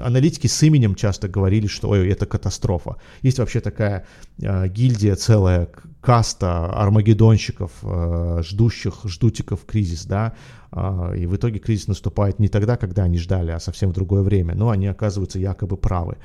аналитики 0.00 0.46
с 0.46 0.62
именем 0.62 0.94
часто 0.94 1.26
говорили, 1.26 1.66
что 1.66 1.88
ой, 1.88 2.08
это 2.08 2.24
катастрофа. 2.24 2.98
Есть 3.22 3.40
вообще 3.40 3.60
такая 3.60 4.06
а, 4.40 4.68
гильдия 4.68 5.16
целая, 5.16 5.68
каста 6.00 6.66
армагеддонщиков, 6.66 7.72
а, 7.82 8.40
ждущих, 8.44 9.00
ждутиков 9.06 9.64
кризис, 9.66 10.04
да, 10.04 10.34
а, 10.70 11.12
и 11.14 11.26
в 11.26 11.34
итоге 11.34 11.58
кризис 11.58 11.88
наступает 11.88 12.38
не 12.38 12.48
тогда, 12.48 12.76
когда 12.76 13.02
они 13.02 13.18
ждали, 13.18 13.50
а 13.50 13.58
совсем 13.58 13.90
в 13.90 13.94
другое 13.94 14.22
время, 14.22 14.54
но 14.54 14.70
они 14.70 14.86
оказываются 14.86 15.38
якобы 15.40 15.76
правы. 15.76 16.16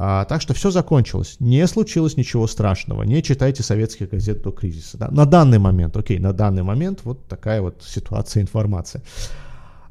А, 0.00 0.24
так 0.26 0.40
что 0.40 0.54
все 0.54 0.70
закончилось. 0.70 1.38
Не 1.40 1.66
случилось 1.66 2.16
ничего 2.16 2.46
страшного. 2.46 3.02
Не 3.02 3.20
читайте 3.20 3.64
советских 3.64 4.10
газет 4.10 4.42
до 4.42 4.52
кризиса. 4.52 4.96
Да? 4.96 5.10
На 5.10 5.26
данный 5.26 5.58
момент, 5.58 5.96
окей, 5.96 6.20
на 6.20 6.32
данный 6.32 6.62
момент 6.62 7.00
вот 7.02 7.26
такая 7.26 7.60
вот 7.60 7.82
ситуация, 7.84 8.44
информация. 8.44 9.02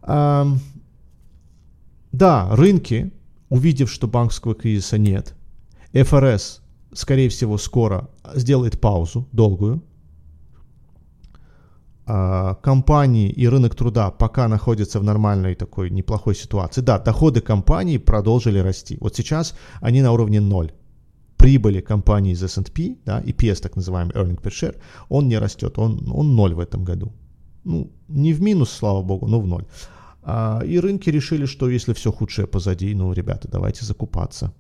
А, 0.02 0.48
да, 2.14 2.48
рынки, 2.52 3.12
увидев, 3.50 3.92
что 3.92 4.08
банковского 4.08 4.56
кризиса 4.56 4.98
нет, 4.98 5.36
ФРС, 5.92 6.62
скорее 6.94 7.28
всего, 7.28 7.58
скоро 7.58 8.08
сделает 8.34 8.80
паузу 8.80 9.28
долгую, 9.34 9.84
компании 12.08 13.30
и 13.30 13.50
рынок 13.50 13.76
труда 13.76 14.12
пока 14.12 14.48
находятся 14.48 15.00
в 15.00 15.04
нормальной 15.04 15.56
такой 15.56 15.90
неплохой 15.90 16.36
ситуации. 16.36 16.82
Да, 16.82 17.00
доходы 17.00 17.42
компаний 17.42 17.98
продолжили 17.98 18.60
расти. 18.60 18.98
Вот 19.02 19.16
сейчас 19.16 19.56
они 19.82 20.02
на 20.02 20.12
уровне 20.12 20.40
0. 20.40 20.72
Прибыли 21.38 21.82
компании 21.82 22.34
из 22.34 22.44
S&P, 22.44 22.96
да, 23.06 23.22
EPS, 23.22 23.62
так 23.62 23.76
называемый 23.76 24.16
earning 24.16 24.42
per 24.42 24.52
share, 24.52 24.76
он 25.10 25.28
не 25.28 25.38
растет, 25.38 25.78
он, 25.78 26.10
он 26.12 26.36
0 26.36 26.54
в 26.54 26.60
этом 26.60 26.84
году. 26.84 27.12
Ну, 27.64 27.92
не 28.08 28.34
в 28.34 28.42
минус, 28.42 28.70
слава 28.70 29.04
богу, 29.04 29.28
но 29.28 29.40
в 29.40 29.48
ноль. 29.48 29.66
А, 30.24 30.62
и 30.66 30.80
рынки 30.80 31.10
решили, 31.10 31.46
что 31.46 31.70
если 31.70 31.94
все 31.94 32.12
худшее 32.12 32.48
позади, 32.48 32.96
ну, 32.96 33.14
ребята, 33.14 33.48
давайте 33.48 33.86
закупаться. 33.86 34.54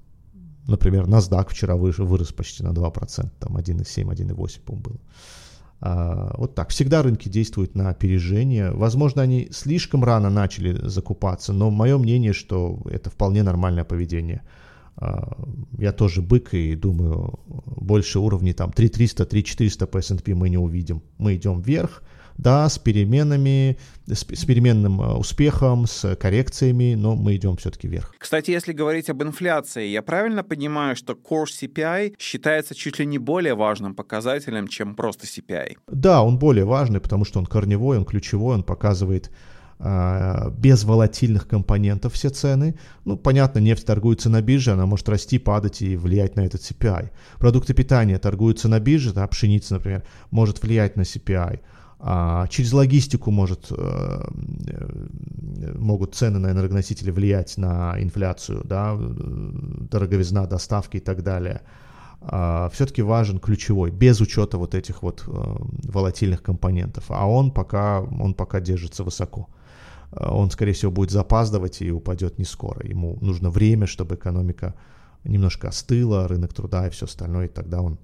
Например, 0.67 1.05
NASDAQ 1.05 1.49
вчера 1.49 1.75
вырос 1.75 2.33
почти 2.33 2.63
на 2.63 2.73
2%, 2.73 3.29
там 3.39 3.57
1,7, 3.57 4.09
1,8, 4.09 4.61
по-моему, 4.65 4.83
было. 4.83 4.99
А, 5.79 6.33
вот 6.37 6.55
так. 6.55 6.69
Всегда 6.69 7.03
рынки 7.03 7.29
действуют 7.29 7.75
на 7.75 7.89
опережение. 7.89 8.71
Возможно, 8.71 9.21
они 9.21 9.49
слишком 9.51 10.03
рано 10.03 10.29
начали 10.29 10.87
закупаться, 10.87 11.53
но 11.53 11.69
мое 11.69 11.97
мнение, 11.97 12.33
что 12.33 12.81
это 12.89 13.09
вполне 13.09 13.43
нормальное 13.43 13.83
поведение. 13.83 14.41
А, 14.95 15.37
я 15.77 15.91
тоже 15.91 16.21
бык 16.21 16.53
и 16.53 16.75
думаю, 16.75 17.39
больше 17.45 18.19
уровней 18.19 18.53
там 18.53 18.71
3300, 18.71 19.25
3400 19.25 19.87
по 19.87 19.99
S&P 19.99 20.33
мы 20.33 20.49
не 20.49 20.57
увидим. 20.57 21.03
Мы 21.19 21.35
идем 21.35 21.61
вверх, 21.61 22.01
да, 22.37 22.69
с 22.69 22.77
переменами, 22.77 23.77
с, 24.05 24.19
с 24.21 24.45
переменным 24.45 25.01
э, 25.01 25.15
успехом, 25.15 25.87
с 25.87 26.15
коррекциями, 26.15 26.95
но 26.95 27.15
мы 27.15 27.35
идем 27.35 27.57
все-таки 27.57 27.87
вверх. 27.87 28.13
Кстати, 28.17 28.51
если 28.51 28.73
говорить 28.73 29.09
об 29.09 29.23
инфляции, 29.23 29.87
я 29.87 30.01
правильно 30.01 30.43
понимаю, 30.43 30.95
что 30.95 31.13
Core 31.13 31.45
CPI 31.45 32.15
считается 32.19 32.75
чуть 32.75 32.99
ли 32.99 33.05
не 33.05 33.17
более 33.17 33.55
важным 33.55 33.95
показателем, 33.95 34.67
чем 34.67 34.95
просто 34.95 35.25
CPI? 35.25 35.77
Да, 35.87 36.21
он 36.23 36.37
более 36.37 36.65
важный, 36.65 36.99
потому 36.99 37.25
что 37.25 37.39
он 37.39 37.45
корневой, 37.45 37.97
он 37.97 38.05
ключевой, 38.05 38.55
он 38.55 38.63
показывает 38.63 39.31
а, 39.79 40.49
без 40.49 40.83
волатильных 40.83 41.47
компонентов 41.47 42.13
все 42.13 42.29
цены. 42.29 42.75
Ну, 43.05 43.15
понятно, 43.15 43.59
нефть 43.59 43.85
торгуется 43.85 44.29
на 44.29 44.41
бирже, 44.41 44.71
она 44.71 44.85
может 44.85 45.07
расти, 45.07 45.37
падать 45.37 45.81
и 45.81 45.95
влиять 45.95 46.35
на 46.35 46.41
этот 46.41 46.61
CPI. 46.61 47.11
Продукты 47.37 47.73
питания 47.73 48.17
торгуются 48.17 48.67
на 48.69 48.79
бирже, 48.79 49.13
да, 49.13 49.27
пшеница, 49.27 49.75
например, 49.75 50.03
может 50.31 50.63
влиять 50.63 50.95
на 50.95 51.01
CPI. 51.01 51.59
А 51.99 52.47
через 52.47 52.73
логистику 52.73 53.31
может, 53.31 53.71
э, 53.71 54.27
могут 55.75 56.13
цены 56.13 56.37
на 56.37 56.51
энергоносители 56.51 57.09
влиять 57.09 57.57
на 57.57 57.95
инфляцию, 57.99 58.61
да, 58.65 58.95
дороговизна 58.97 60.45
доставки 60.45 60.97
и 60.97 60.99
так 60.99 61.23
далее. 61.23 61.61
А 62.21 62.69
все-таки 62.69 63.01
важен 63.01 63.39
ключевой, 63.39 63.89
без 63.89 64.21
учета 64.21 64.57
вот 64.57 64.75
этих 64.75 65.01
вот 65.01 65.23
э, 65.27 65.31
волатильных 65.91 66.43
компонентов. 66.43 67.05
А 67.09 67.27
он 67.27 67.51
пока, 67.51 68.01
он 68.01 68.33
пока 68.35 68.59
держится 68.59 69.03
высоко. 69.03 69.47
Он, 70.11 70.49
скорее 70.51 70.73
всего, 70.73 70.91
будет 70.91 71.11
запаздывать 71.11 71.81
и 71.81 71.91
упадет 71.91 72.39
не 72.39 72.45
скоро. 72.45 72.85
Ему 72.85 73.17
нужно 73.21 73.49
время, 73.49 73.87
чтобы 73.87 74.15
экономика 74.15 74.75
немножко 75.23 75.67
остыла, 75.67 76.27
рынок 76.27 76.53
труда 76.53 76.87
и 76.87 76.91
все 76.91 77.05
остальное, 77.05 77.45
и 77.45 77.49
тогда 77.49 77.81
он 77.81 77.97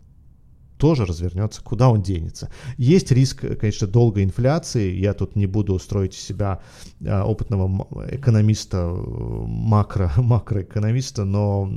тоже 0.83 1.05
развернется, 1.05 1.61
куда 1.63 1.87
он 1.87 2.01
денется. 2.01 2.49
Есть 2.75 3.09
риск, 3.13 3.45
конечно, 3.57 3.87
долгой 3.87 4.25
инфляции, 4.25 4.91
я 4.91 5.13
тут 5.13 5.37
не 5.37 5.45
буду 5.45 5.73
устроить 5.73 6.13
себя 6.13 6.59
а, 7.07 7.23
опытного 7.23 7.87
экономиста, 8.11 8.93
макро, 8.93 10.11
макроэкономиста, 10.17 11.23
но 11.23 11.71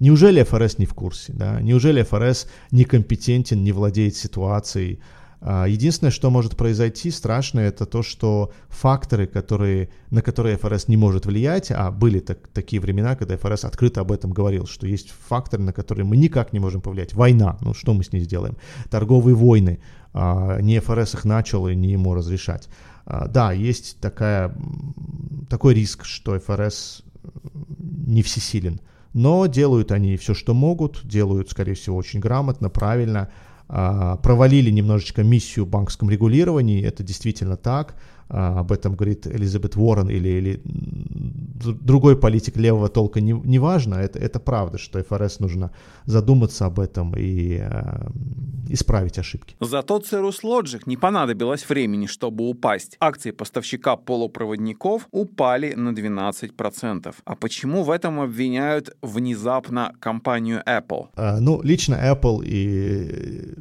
неужели 0.00 0.42
ФРС 0.42 0.76
не 0.76 0.84
в 0.84 0.92
курсе, 0.92 1.32
да? 1.32 1.62
неужели 1.62 2.02
ФРС 2.02 2.46
некомпетентен, 2.72 3.64
не 3.64 3.72
владеет 3.72 4.16
ситуацией, 4.16 5.00
единственное, 5.44 6.12
что 6.12 6.30
может 6.30 6.56
произойти 6.56 7.10
страшное, 7.10 7.68
это 7.68 7.84
то, 7.84 8.02
что 8.02 8.52
факторы, 8.68 9.26
которые, 9.26 9.88
на 10.10 10.22
которые 10.22 10.56
ФРС 10.56 10.86
не 10.86 10.96
может 10.96 11.26
влиять, 11.26 11.72
а 11.72 11.90
были 11.90 12.20
так, 12.20 12.46
такие 12.48 12.80
времена, 12.80 13.16
когда 13.16 13.36
ФРС 13.36 13.64
открыто 13.64 14.00
об 14.00 14.12
этом 14.12 14.30
говорил, 14.30 14.66
что 14.66 14.86
есть 14.86 15.10
факторы, 15.10 15.64
на 15.64 15.72
которые 15.72 16.04
мы 16.04 16.16
никак 16.16 16.52
не 16.52 16.60
можем 16.60 16.80
повлиять. 16.80 17.14
Война, 17.14 17.58
ну 17.60 17.74
что 17.74 17.92
мы 17.92 18.04
с 18.04 18.12
ней 18.12 18.20
сделаем? 18.20 18.56
Торговые 18.88 19.34
войны, 19.34 19.80
а, 20.12 20.60
не 20.60 20.78
ФРС 20.80 21.14
их 21.14 21.24
начал 21.24 21.66
и 21.66 21.74
не 21.74 21.90
ему 21.90 22.14
разрешать. 22.14 22.68
А, 23.04 23.26
да, 23.26 23.50
есть 23.50 23.98
такая, 24.00 24.54
такой 25.50 25.74
риск, 25.74 26.04
что 26.04 26.38
ФРС 26.38 27.02
не 27.80 28.22
всесилен. 28.22 28.80
Но 29.12 29.46
делают 29.46 29.90
они 29.90 30.16
все, 30.16 30.34
что 30.34 30.54
могут, 30.54 31.00
делают, 31.04 31.50
скорее 31.50 31.74
всего, 31.74 31.96
очень 31.96 32.20
грамотно, 32.20 32.70
правильно– 32.70 33.28
а, 33.38 33.51
провалили 33.72 34.70
немножечко 34.70 35.22
миссию 35.22 35.64
в 35.64 35.68
банковском 35.68 36.10
регулировании, 36.10 36.84
это 36.84 37.02
действительно 37.02 37.56
так. 37.56 37.94
А, 38.28 38.60
об 38.60 38.72
этом 38.72 38.94
говорит 38.94 39.26
Элизабет 39.26 39.76
Уоррен 39.76 40.08
или, 40.08 40.28
или 40.28 40.62
другой 41.64 42.16
политик 42.16 42.56
левого 42.56 42.88
толка, 42.88 43.20
не, 43.20 43.32
не 43.32 43.58
важно, 43.58 43.94
это, 43.94 44.18
это 44.18 44.40
правда, 44.40 44.78
что 44.78 45.02
ФРС 45.02 45.40
нужно 45.40 45.70
задуматься 46.04 46.66
об 46.66 46.80
этом 46.80 47.14
и 47.16 47.58
э, 47.60 48.08
исправить 48.68 49.18
ошибки. 49.18 49.56
Зато 49.60 49.98
Cirrus 49.98 50.42
Logic 50.44 50.82
не 50.86 50.96
понадобилось 50.96 51.68
времени, 51.68 52.06
чтобы 52.06 52.48
упасть. 52.48 52.96
Акции 53.00 53.30
поставщика 53.30 53.96
полупроводников 53.96 55.08
упали 55.10 55.74
на 55.74 55.90
12%. 55.90 57.14
А 57.24 57.36
почему 57.36 57.82
в 57.82 57.90
этом 57.90 58.20
обвиняют 58.20 58.96
внезапно 59.02 59.92
компанию 60.00 60.62
Apple? 60.66 61.08
А, 61.16 61.40
ну, 61.40 61.60
лично 61.62 61.94
Apple 61.94 62.42
и 62.44 63.54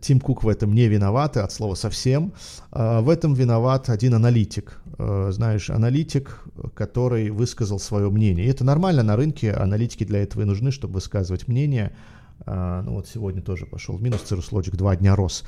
Тим 0.00 0.20
Кук 0.20 0.44
в 0.44 0.48
этом 0.48 0.74
не 0.74 0.88
виноваты, 0.88 1.40
от 1.40 1.52
слова 1.52 1.74
совсем. 1.74 2.32
А, 2.70 3.00
в 3.00 3.08
этом 3.08 3.34
виноват 3.34 3.88
один 3.88 4.14
аналитик. 4.14 4.80
А, 4.98 5.30
знаешь, 5.30 5.70
аналитик, 5.70 6.44
который 6.74 7.30
высказал 7.30 7.78
свое 7.78 8.10
мнение. 8.10 8.46
И 8.46 8.48
это 8.48 8.64
нормально 8.64 9.02
на 9.02 9.16
рынке, 9.16 9.52
аналитики 9.52 10.04
для 10.04 10.22
этого 10.22 10.42
и 10.42 10.44
нужны, 10.44 10.70
чтобы 10.70 10.94
высказывать 10.94 11.48
мнение. 11.48 11.96
А, 12.40 12.82
ну 12.82 12.94
вот 12.94 13.08
сегодня 13.08 13.42
тоже 13.42 13.66
пошел 13.66 13.98
минус, 13.98 14.22
Cirrus 14.22 14.50
Logic 14.50 14.76
два 14.76 14.96
дня 14.96 15.16
рос. 15.16 15.44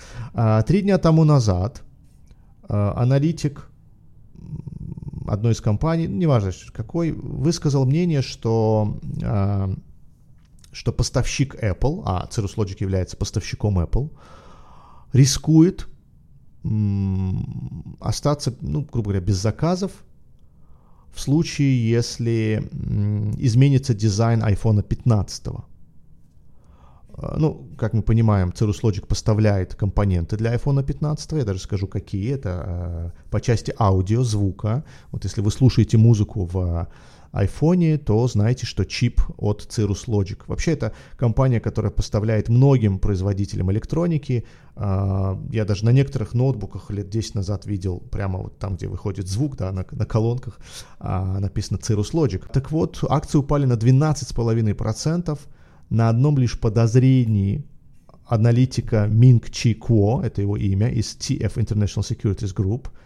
Три 0.66 0.82
дня 0.82 0.98
тому 0.98 1.24
назад 1.24 1.82
аналитик 2.68 3.68
одной 5.26 5.52
из 5.52 5.60
компаний, 5.60 6.06
неважно 6.06 6.52
какой, 6.72 7.12
высказал 7.12 7.86
мнение, 7.86 8.22
что 8.22 8.98
что 10.72 10.92
поставщик 10.92 11.54
Apple, 11.56 12.02
а 12.04 12.28
Cirrus 12.30 12.56
Logic 12.56 12.76
является 12.80 13.16
поставщиком 13.16 13.78
Apple, 13.80 14.10
рискует 15.12 15.88
остаться, 18.00 18.54
ну, 18.60 18.82
грубо 18.82 19.10
говоря, 19.10 19.20
без 19.20 19.36
заказов 19.36 19.92
в 21.12 21.20
случае, 21.20 21.90
если 21.90 22.68
изменится 23.38 23.94
дизайн 23.94 24.42
iPhone 24.42 24.82
15. 24.82 25.46
А, 27.20 27.36
ну, 27.38 27.68
как 27.76 27.94
мы 27.94 28.02
понимаем, 28.02 28.50
Cirrus 28.50 28.82
Logic 28.82 29.06
поставляет 29.06 29.74
компоненты 29.74 30.36
для 30.36 30.54
iPhone 30.54 30.82
15, 30.84 31.32
я 31.32 31.44
даже 31.44 31.60
скажу, 31.60 31.86
какие. 31.86 32.34
Это 32.34 32.50
а, 32.50 33.12
по 33.30 33.40
части 33.40 33.74
аудио, 33.78 34.22
звука. 34.22 34.84
Вот 35.10 35.24
если 35.24 35.40
вы 35.40 35.50
слушаете 35.50 35.96
музыку 35.96 36.44
в 36.44 36.88
iPhone, 37.32 37.98
то 37.98 38.26
знаете, 38.26 38.66
что 38.66 38.84
чип 38.84 39.20
от 39.36 39.62
Cirrus 39.62 40.06
Logic. 40.06 40.38
Вообще 40.46 40.72
это 40.72 40.92
компания, 41.16 41.60
которая 41.60 41.92
поставляет 41.92 42.48
многим 42.48 42.98
производителям 42.98 43.70
электроники. 43.70 44.44
А, 44.76 45.40
я 45.50 45.64
даже 45.64 45.84
на 45.84 45.90
некоторых 45.90 46.34
ноутбуках 46.34 46.90
лет 46.90 47.08
10 47.10 47.34
назад 47.34 47.66
видел, 47.66 48.00
прямо 48.00 48.38
вот 48.38 48.58
там, 48.58 48.76
где 48.76 48.86
выходит 48.86 49.28
звук, 49.28 49.56
да, 49.56 49.72
на, 49.72 49.84
на 49.90 50.06
колонках 50.06 50.58
а, 50.98 51.38
написано 51.40 51.78
Cirrus 51.78 52.12
Logic. 52.12 52.42
Так 52.52 52.70
вот, 52.70 53.04
акции 53.08 53.38
упали 53.38 53.66
на 53.66 53.74
12,5% 53.74 55.38
на 55.90 56.08
одном 56.08 56.38
лишь 56.38 56.58
подозрении 56.58 57.64
аналитика 58.26 59.06
Минг 59.06 59.50
Чи 59.50 59.74
Кво, 59.74 60.22
это 60.22 60.42
его 60.42 60.56
имя, 60.56 60.88
из 60.88 61.16
TF 61.16 61.54
International 61.54 62.02
Securities 62.02 62.54
Group– 62.54 62.88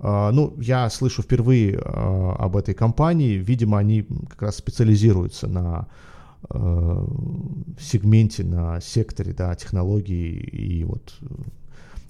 ну, 0.00 0.54
я 0.60 0.88
слышу 0.90 1.22
впервые 1.22 1.78
а, 1.78 2.36
об 2.38 2.56
этой 2.56 2.74
компании. 2.74 3.34
Видимо, 3.34 3.78
они 3.78 4.06
как 4.28 4.42
раз 4.42 4.56
специализируются 4.56 5.48
на 5.48 5.88
а, 6.48 7.04
сегменте, 7.80 8.44
на 8.44 8.80
секторе 8.80 9.32
да, 9.32 9.54
технологий 9.54 10.34
и 10.34 10.84
вот 10.84 11.14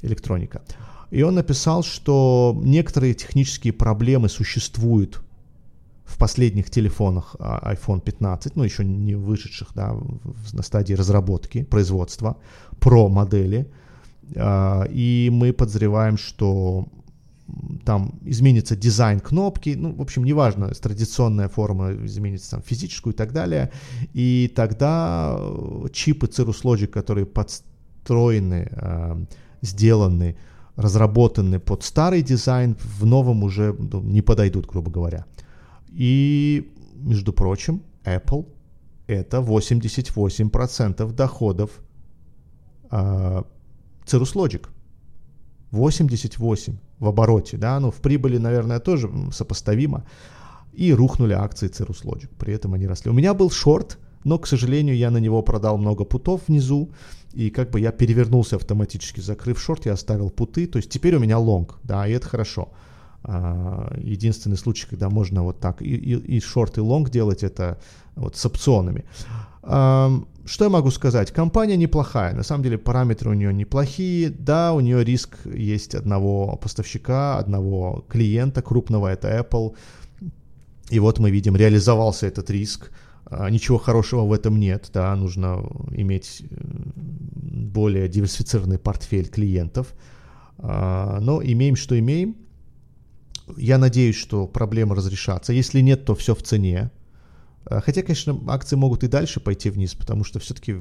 электроника. 0.02 0.62
И 1.10 1.22
он 1.22 1.34
написал, 1.34 1.82
что 1.82 2.58
некоторые 2.62 3.14
технические 3.14 3.72
проблемы 3.72 4.28
существуют 4.28 5.22
в 6.04 6.18
последних 6.18 6.70
телефонах 6.70 7.36
iPhone 7.38 8.00
15, 8.00 8.56
ну 8.56 8.62
еще 8.62 8.84
не 8.84 9.14
вышедших 9.14 9.68
да, 9.74 9.96
на 10.52 10.62
стадии 10.62 10.92
разработки, 10.92 11.64
производства, 11.64 12.36
про 12.78 13.08
модели. 13.08 13.70
И 14.36 15.30
мы 15.32 15.52
подозреваем, 15.54 16.18
что 16.18 16.86
там 17.84 18.18
изменится 18.24 18.76
дизайн 18.76 19.20
кнопки, 19.20 19.74
ну, 19.78 19.92
в 19.92 20.00
общем, 20.00 20.24
неважно, 20.24 20.68
традиционная 20.68 21.48
форма 21.48 21.92
изменится 22.04 22.50
там 22.52 22.62
физическую 22.62 23.14
и 23.14 23.16
так 23.16 23.32
далее, 23.32 23.70
и 24.12 24.52
тогда 24.54 25.36
э, 25.38 25.86
чипы 25.92 26.26
Cirrus 26.26 26.62
Logic, 26.64 26.86
которые 26.86 27.26
подстроены, 27.26 28.68
э, 28.70 29.24
сделаны, 29.62 30.36
разработаны 30.76 31.58
под 31.58 31.82
старый 31.82 32.22
дизайн, 32.22 32.76
в 32.98 33.06
новом 33.06 33.42
уже 33.42 33.74
ну, 33.78 34.00
не 34.02 34.22
подойдут, 34.22 34.66
грубо 34.66 34.90
говоря. 34.90 35.24
И, 35.88 36.70
между 36.96 37.32
прочим, 37.32 37.82
Apple 38.04 38.46
это 39.08 39.38
88% 39.38 41.12
доходов 41.12 41.70
э, 42.90 43.42
Cirrus 44.04 44.34
Logic. 44.34 44.66
88 45.70 46.76
в 46.98 47.06
обороте, 47.06 47.56
да, 47.56 47.78
ну, 47.80 47.90
в 47.90 47.96
прибыли, 47.96 48.38
наверное, 48.38 48.80
тоже 48.80 49.10
сопоставимо. 49.32 50.04
И 50.72 50.92
рухнули 50.92 51.32
акции 51.32 51.68
Cirrus 51.68 52.04
Logic, 52.04 52.28
при 52.38 52.54
этом 52.54 52.74
они 52.74 52.86
росли. 52.86 53.10
У 53.10 53.14
меня 53.14 53.34
был 53.34 53.50
шорт, 53.50 53.98
но, 54.24 54.38
к 54.38 54.46
сожалению, 54.46 54.96
я 54.96 55.10
на 55.10 55.18
него 55.18 55.42
продал 55.42 55.76
много 55.78 56.04
путов 56.04 56.42
внизу, 56.46 56.90
и 57.32 57.50
как 57.50 57.70
бы 57.70 57.80
я 57.80 57.92
перевернулся 57.92 58.56
автоматически, 58.56 59.20
закрыв 59.20 59.60
шорт, 59.60 59.86
я 59.86 59.92
оставил 59.92 60.30
путы, 60.30 60.66
то 60.66 60.78
есть 60.78 60.90
теперь 60.90 61.16
у 61.16 61.20
меня 61.20 61.38
лонг, 61.38 61.78
да, 61.82 62.06
и 62.06 62.12
это 62.12 62.28
хорошо. 62.28 62.70
А, 63.24 63.92
единственный 63.98 64.56
случай, 64.56 64.86
когда 64.88 65.10
можно 65.10 65.42
вот 65.42 65.60
так 65.60 65.82
и, 65.82 65.94
и, 65.94 66.36
и 66.36 66.40
шорт, 66.40 66.78
и 66.78 66.80
лонг 66.80 67.10
делать, 67.10 67.42
это 67.42 67.78
вот 68.16 68.36
с 68.36 68.46
опционами. 68.46 69.04
Что 69.68 70.64
я 70.64 70.70
могу 70.70 70.90
сказать? 70.90 71.30
Компания 71.30 71.76
неплохая. 71.76 72.34
На 72.34 72.42
самом 72.42 72.62
деле 72.62 72.78
параметры 72.78 73.30
у 73.30 73.34
нее 73.34 73.52
неплохие. 73.52 74.30
Да, 74.30 74.72
у 74.72 74.80
нее 74.80 75.04
риск 75.04 75.36
есть 75.44 75.94
одного 75.94 76.56
поставщика, 76.56 77.36
одного 77.36 78.06
клиента 78.08 78.62
крупного, 78.62 79.08
это 79.08 79.28
Apple. 79.28 79.76
И 80.88 80.98
вот 80.98 81.18
мы 81.18 81.30
видим, 81.30 81.54
реализовался 81.54 82.26
этот 82.26 82.48
риск. 82.48 82.90
А, 83.26 83.50
ничего 83.50 83.76
хорошего 83.76 84.22
в 84.22 84.32
этом 84.32 84.58
нет. 84.58 84.90
Да, 84.94 85.14
нужно 85.16 85.62
иметь 85.90 86.42
более 86.50 88.08
диверсифицированный 88.08 88.78
портфель 88.78 89.28
клиентов. 89.28 89.94
А, 90.56 91.20
но 91.20 91.42
имеем, 91.42 91.76
что 91.76 91.98
имеем. 91.98 92.36
Я 93.58 93.76
надеюсь, 93.76 94.16
что 94.16 94.46
проблемы 94.46 94.94
разрешатся. 94.94 95.52
Если 95.52 95.80
нет, 95.80 96.06
то 96.06 96.14
все 96.14 96.34
в 96.34 96.42
цене. 96.42 96.90
Э, 97.70 97.80
хотя, 97.80 98.02
конечно, 98.02 98.38
акции 98.48 98.76
могут 98.76 99.04
и 99.04 99.08
дальше 99.08 99.40
пойти 99.40 99.70
вниз, 99.70 99.94
потому 99.94 100.24
что 100.24 100.38
все-таки 100.38 100.76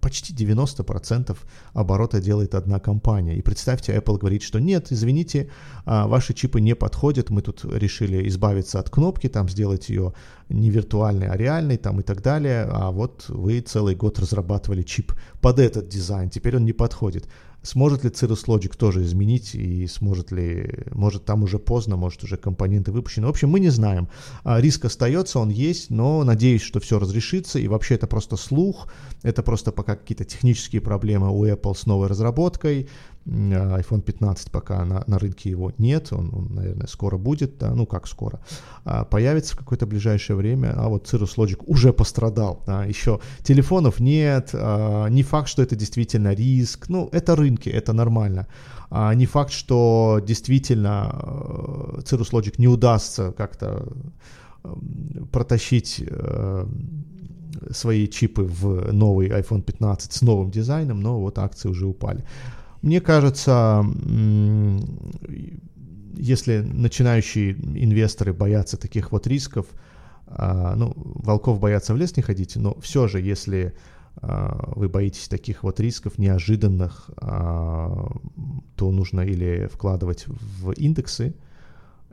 почти 0.00 0.32
90% 0.32 1.36
оборота 1.72 2.20
делает 2.20 2.54
одна 2.54 2.78
компания. 2.78 3.36
И 3.36 3.42
представьте, 3.42 3.92
Apple 3.92 4.18
говорит, 4.18 4.42
что 4.42 4.60
нет, 4.60 4.88
извините, 4.90 5.50
а, 5.84 6.06
ваши 6.06 6.34
чипы 6.34 6.60
не 6.60 6.74
подходят, 6.74 7.30
мы 7.30 7.42
тут 7.42 7.64
решили 7.64 8.28
избавиться 8.28 8.78
от 8.78 8.90
кнопки, 8.90 9.28
там 9.28 9.48
сделать 9.48 9.88
ее 9.88 10.14
не 10.48 10.70
виртуальный, 10.70 11.28
а 11.28 11.36
реальный 11.36 11.76
там 11.76 12.00
и 12.00 12.02
так 12.02 12.22
далее, 12.22 12.66
а 12.70 12.90
вот 12.90 13.26
вы 13.28 13.60
целый 13.60 13.94
год 13.94 14.18
разрабатывали 14.18 14.82
чип 14.82 15.12
под 15.40 15.58
этот 15.58 15.88
дизайн, 15.88 16.30
теперь 16.30 16.56
он 16.56 16.64
не 16.64 16.72
подходит. 16.72 17.28
Сможет 17.62 18.04
ли 18.04 18.10
Cirrus 18.10 18.46
Logic 18.46 18.74
тоже 18.76 19.02
изменить 19.02 19.54
и 19.54 19.86
сможет 19.86 20.32
ли, 20.32 20.86
может 20.92 21.24
там 21.24 21.42
уже 21.42 21.58
поздно, 21.58 21.96
может 21.96 22.24
уже 22.24 22.36
компоненты 22.36 22.90
выпущены. 22.90 23.26
В 23.26 23.30
общем, 23.30 23.50
мы 23.50 23.60
не 23.60 23.68
знаем. 23.68 24.08
А, 24.44 24.60
риск 24.60 24.86
остается, 24.86 25.38
он 25.38 25.50
есть, 25.50 25.90
но 25.90 26.24
надеюсь, 26.24 26.62
что 26.62 26.80
все 26.80 26.98
разрешится 26.98 27.58
и 27.58 27.68
вообще 27.68 27.96
это 27.96 28.06
просто 28.06 28.36
слух, 28.36 28.88
это 29.22 29.42
просто 29.42 29.72
пока 29.72 29.96
какие-то 29.96 30.24
технические 30.24 30.80
проблемы 30.80 31.30
у 31.30 31.44
Apple 31.44 31.76
с 31.76 31.86
новой 31.86 32.08
разработкой, 32.08 32.88
iPhone 33.26 34.00
15 34.00 34.50
пока 34.50 34.84
на, 34.84 35.04
на 35.06 35.18
рынке 35.18 35.50
его 35.50 35.72
нет, 35.78 36.12
он, 36.12 36.30
он, 36.32 36.54
наверное, 36.54 36.86
скоро 36.86 37.18
будет, 37.18 37.58
да, 37.58 37.74
ну 37.74 37.86
как 37.86 38.06
скоро, 38.06 38.40
а, 38.84 39.04
появится 39.04 39.54
в 39.54 39.58
какое-то 39.58 39.86
ближайшее 39.86 40.36
время, 40.36 40.72
а 40.76 40.88
вот 40.88 41.06
Cirrus 41.06 41.36
Logic 41.36 41.62
уже 41.66 41.92
пострадал, 41.92 42.62
да, 42.66 42.84
еще 42.84 43.20
телефонов 43.42 44.00
нет, 44.00 44.50
а, 44.54 45.08
не 45.08 45.22
факт, 45.22 45.48
что 45.48 45.62
это 45.62 45.76
действительно 45.76 46.34
риск, 46.34 46.88
ну 46.88 47.08
это 47.12 47.36
рынки, 47.36 47.68
это 47.68 47.92
нормально, 47.92 48.46
а, 48.90 49.14
не 49.14 49.26
факт, 49.26 49.52
что 49.52 50.20
действительно 50.26 51.10
а, 51.12 51.98
Cirrus 52.00 52.32
Logic 52.32 52.54
не 52.58 52.68
удастся 52.68 53.32
как-то 53.32 53.86
протащить 55.32 56.04
э, 56.06 56.66
свои 57.70 58.06
чипы 58.08 58.42
в 58.42 58.92
новый 58.92 59.28
iPhone 59.28 59.62
15 59.62 60.12
с 60.12 60.22
новым 60.22 60.50
дизайном, 60.50 61.00
но 61.00 61.18
вот 61.18 61.38
акции 61.38 61.68
уже 61.68 61.86
упали. 61.86 62.24
Мне 62.82 63.00
кажется, 63.00 63.84
если 66.14 66.60
начинающие 66.60 67.52
инвесторы 67.52 68.32
боятся 68.32 68.76
таких 68.76 69.12
вот 69.12 69.26
рисков, 69.26 69.66
а, 70.26 70.74
ну, 70.76 70.94
волков 70.96 71.60
боятся 71.60 71.92
в 71.92 71.96
лес 71.96 72.16
не 72.16 72.22
ходить, 72.22 72.56
но 72.56 72.78
все 72.80 73.08
же, 73.08 73.20
если 73.20 73.74
а, 74.16 74.72
вы 74.76 74.88
боитесь 74.88 75.28
таких 75.28 75.62
вот 75.62 75.80
рисков 75.80 76.18
неожиданных, 76.18 77.10
а, 77.16 78.10
то 78.76 78.90
нужно 78.92 79.22
или 79.22 79.68
вкладывать 79.72 80.26
в 80.26 80.70
индексы, 80.72 81.34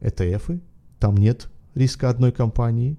ETF, 0.02 0.60
там 1.00 1.16
нет 1.16 1.50
риска 1.76 2.10
одной 2.10 2.32
компании, 2.32 2.98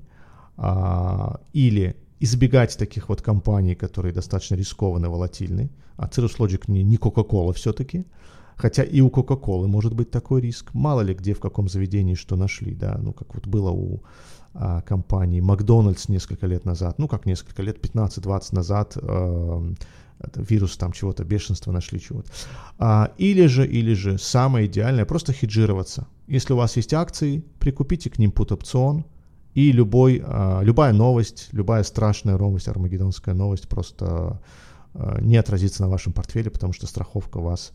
или 1.53 1.97
избегать 2.21 2.77
таких 2.79 3.09
вот 3.09 3.23
компаний, 3.23 3.75
которые 3.75 4.13
достаточно 4.13 4.57
рискованно, 4.57 5.11
волатильны. 5.11 5.71
А 5.97 6.07
Cirrus 6.07 6.39
Logic 6.39 6.63
не, 6.69 6.83
не 6.83 6.97
Coca-Cola 6.97 7.53
все-таки. 7.53 8.05
Хотя 8.57 8.83
и 8.83 9.01
у 9.01 9.09
Coca-Cola 9.09 9.67
может 9.67 9.95
быть 9.95 10.11
такой 10.11 10.41
риск. 10.41 10.75
Мало 10.75 11.03
ли 11.03 11.15
где, 11.15 11.33
в 11.33 11.41
каком 11.41 11.69
заведении 11.69 12.15
что 12.15 12.37
нашли, 12.37 12.75
да. 12.75 12.99
Ну, 13.03 13.13
как 13.13 13.35
вот 13.35 13.47
было 13.47 13.71
у 13.71 14.03
а, 14.55 14.81
компании 14.81 15.41
Макдональдс 15.41 16.09
несколько 16.09 16.47
лет 16.47 16.65
назад. 16.65 16.99
Ну, 16.99 17.09
как 17.09 17.27
несколько 17.27 17.63
лет, 17.63 17.79
15-20 17.79 18.55
назад 18.55 18.97
э, 19.01 19.75
вирус 20.37 20.77
там 20.77 20.93
чего-то, 20.93 21.25
бешенства 21.25 21.73
нашли 21.73 22.01
чего-то. 22.01 22.31
А, 22.79 23.13
или 23.19 23.47
же, 23.47 23.65
или 23.67 23.95
же 23.95 24.19
самое 24.19 24.67
идеальное, 24.67 25.05
просто 25.05 25.33
хеджироваться. 25.33 26.07
Если 26.27 26.53
у 26.53 26.57
вас 26.57 26.77
есть 26.77 26.93
акции, 26.95 27.45
прикупите 27.61 28.11
к 28.11 28.19
ним 28.19 28.33
пут-опцион– 28.33 29.05
и 29.55 29.73
любой, 29.73 30.23
а, 30.25 30.61
любая 30.63 30.93
новость, 30.93 31.49
любая 31.53 31.83
страшная 31.83 32.37
новость, 32.39 32.69
армагеддонская 32.69 33.35
новость 33.35 33.69
просто 33.69 34.41
а, 34.95 35.21
не 35.21 35.37
отразится 35.37 35.83
на 35.83 35.89
вашем 35.89 36.13
портфеле, 36.13 36.51
потому 36.51 36.73
что 36.73 36.87
страховка 36.87 37.39
вас 37.41 37.73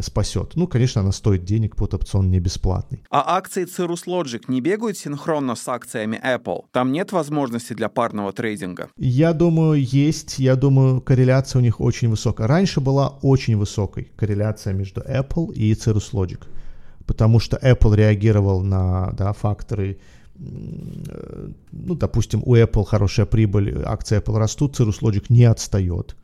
спасет. 0.00 0.52
Ну, 0.56 0.66
конечно, 0.66 1.00
она 1.00 1.12
стоит 1.12 1.44
денег, 1.44 1.76
под 1.76 1.94
опцион 1.94 2.30
не 2.30 2.40
бесплатный. 2.40 3.04
А 3.10 3.36
акции 3.36 3.64
Cirrus 3.64 4.06
Logic 4.06 4.42
не 4.48 4.60
бегают 4.60 4.98
синхронно 4.98 5.54
с 5.54 5.68
акциями 5.68 6.20
Apple? 6.24 6.64
Там 6.72 6.92
нет 6.92 7.12
возможности 7.12 7.72
для 7.74 7.88
парного 7.88 8.32
трейдинга? 8.32 8.88
Я 8.96 9.32
думаю, 9.32 9.82
есть. 9.82 10.38
Я 10.38 10.56
думаю, 10.56 11.00
корреляция 11.00 11.60
у 11.60 11.62
них 11.62 11.80
очень 11.80 12.08
высокая. 12.08 12.46
Раньше 12.46 12.80
была 12.80 13.08
очень 13.22 13.56
высокой 13.56 14.10
корреляция 14.16 14.72
между 14.72 15.00
Apple 15.00 15.52
и 15.54 15.72
Cirrus 15.72 16.12
Logic, 16.12 16.40
потому 17.06 17.40
что 17.40 17.56
Apple 17.56 17.94
реагировал 17.94 18.62
на 18.62 19.12
да, 19.12 19.32
факторы 19.32 19.98
ну, 21.72 21.94
допустим, 21.94 22.42
у 22.44 22.56
Apple 22.56 22.84
хорошая 22.84 23.26
прибыль, 23.26 23.82
акции 23.84 24.18
Apple 24.18 24.38
растут, 24.38 24.78
Cirrus 24.78 25.00
Logic 25.00 25.24
не 25.28 25.44
отстает. 25.44 26.16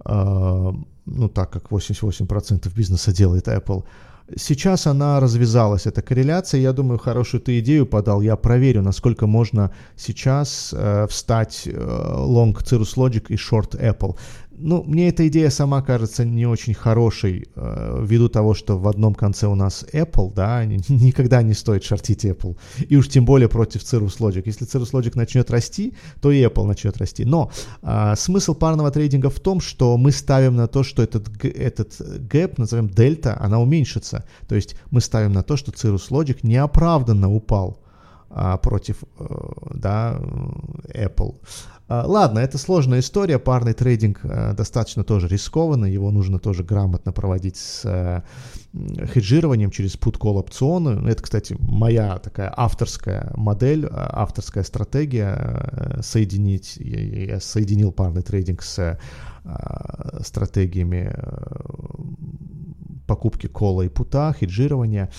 А, 0.00 0.74
ну, 1.06 1.28
так 1.28 1.50
как 1.50 1.70
88% 1.70 2.72
бизнеса 2.74 3.12
делает 3.12 3.48
Apple. 3.48 3.84
Сейчас 4.36 4.86
она 4.86 5.20
развязалась, 5.20 5.86
эта 5.86 6.02
корреляция. 6.02 6.60
Я 6.60 6.72
думаю, 6.72 6.98
хорошую 6.98 7.40
ты 7.40 7.60
идею 7.60 7.86
подал. 7.86 8.20
Я 8.20 8.36
проверю, 8.36 8.82
насколько 8.82 9.26
можно 9.26 9.70
сейчас 9.96 10.74
э, 10.76 11.06
встать 11.08 11.62
э, 11.64 11.70
long 11.70 12.54
Cirrus 12.54 12.96
Logic 12.96 13.24
и 13.28 13.36
short 13.36 13.80
Apple 13.80 14.16
ну, 14.60 14.82
мне 14.82 15.08
эта 15.08 15.26
идея 15.28 15.50
сама 15.50 15.82
кажется 15.82 16.24
не 16.24 16.46
очень 16.46 16.74
хорошей, 16.74 17.48
э, 17.54 18.04
ввиду 18.04 18.28
того, 18.28 18.54
что 18.54 18.78
в 18.78 18.88
одном 18.88 19.14
конце 19.14 19.46
у 19.46 19.54
нас 19.54 19.84
Apple, 19.92 20.32
да, 20.34 20.64
никогда 20.88 21.42
не 21.42 21.54
стоит 21.54 21.84
шортить 21.84 22.24
Apple, 22.24 22.56
и 22.88 22.96
уж 22.96 23.08
тем 23.08 23.24
более 23.24 23.48
против 23.48 23.82
Cirrus 23.82 24.18
Logic. 24.18 24.42
Если 24.44 24.66
Cirrus 24.66 24.92
Logic 24.92 25.12
начнет 25.14 25.50
расти, 25.50 25.94
то 26.20 26.30
и 26.30 26.42
Apple 26.42 26.66
начнет 26.66 26.96
расти. 26.98 27.24
Но 27.24 27.50
э, 27.82 28.14
смысл 28.16 28.54
парного 28.54 28.90
трейдинга 28.90 29.30
в 29.30 29.40
том, 29.40 29.60
что 29.60 29.96
мы 29.96 30.12
ставим 30.12 30.56
на 30.56 30.66
то, 30.66 30.82
что 30.82 31.02
этот, 31.02 31.28
этот 31.44 31.94
гэп, 32.28 32.58
назовем 32.58 32.88
дельта, 32.88 33.36
она 33.40 33.60
уменьшится. 33.60 34.24
То 34.48 34.54
есть 34.54 34.76
мы 34.90 35.00
ставим 35.00 35.32
на 35.32 35.42
то, 35.42 35.56
что 35.56 35.72
Cirrus 35.72 36.10
Logic 36.10 36.38
неоправданно 36.42 37.32
упал 37.32 37.78
э, 38.30 38.58
против, 38.62 39.04
э, 39.18 39.24
да, 39.74 40.20
Apple. 40.94 41.36
А, 41.88 42.04
ладно, 42.06 42.38
это 42.38 42.58
сложная 42.58 43.00
история, 43.00 43.38
парный 43.38 43.72
трейдинг 43.72 44.20
э, 44.22 44.52
достаточно 44.52 45.04
тоже 45.04 45.26
рискованно, 45.26 45.86
его 45.86 46.10
нужно 46.10 46.38
тоже 46.38 46.62
грамотно 46.62 47.12
проводить 47.12 47.56
с 47.56 47.82
э, 47.84 48.22
хеджированием 49.06 49.70
через 49.70 49.96
put-call 49.96 50.34
опционы. 50.34 51.08
Это, 51.08 51.22
кстати, 51.22 51.56
моя 51.58 52.18
такая 52.18 52.52
авторская 52.54 53.32
модель, 53.36 53.88
авторская 53.90 54.64
стратегия 54.64 55.98
соединить, 56.02 56.76
я 56.76 57.40
соединил 57.40 57.92
парный 57.92 58.22
трейдинг 58.22 58.62
с 58.62 58.98
стратегиями 60.20 61.10
покупки 63.06 63.46
кола 63.46 63.82
и 63.82 63.88
пута, 63.88 64.34
хеджирования. 64.38 65.10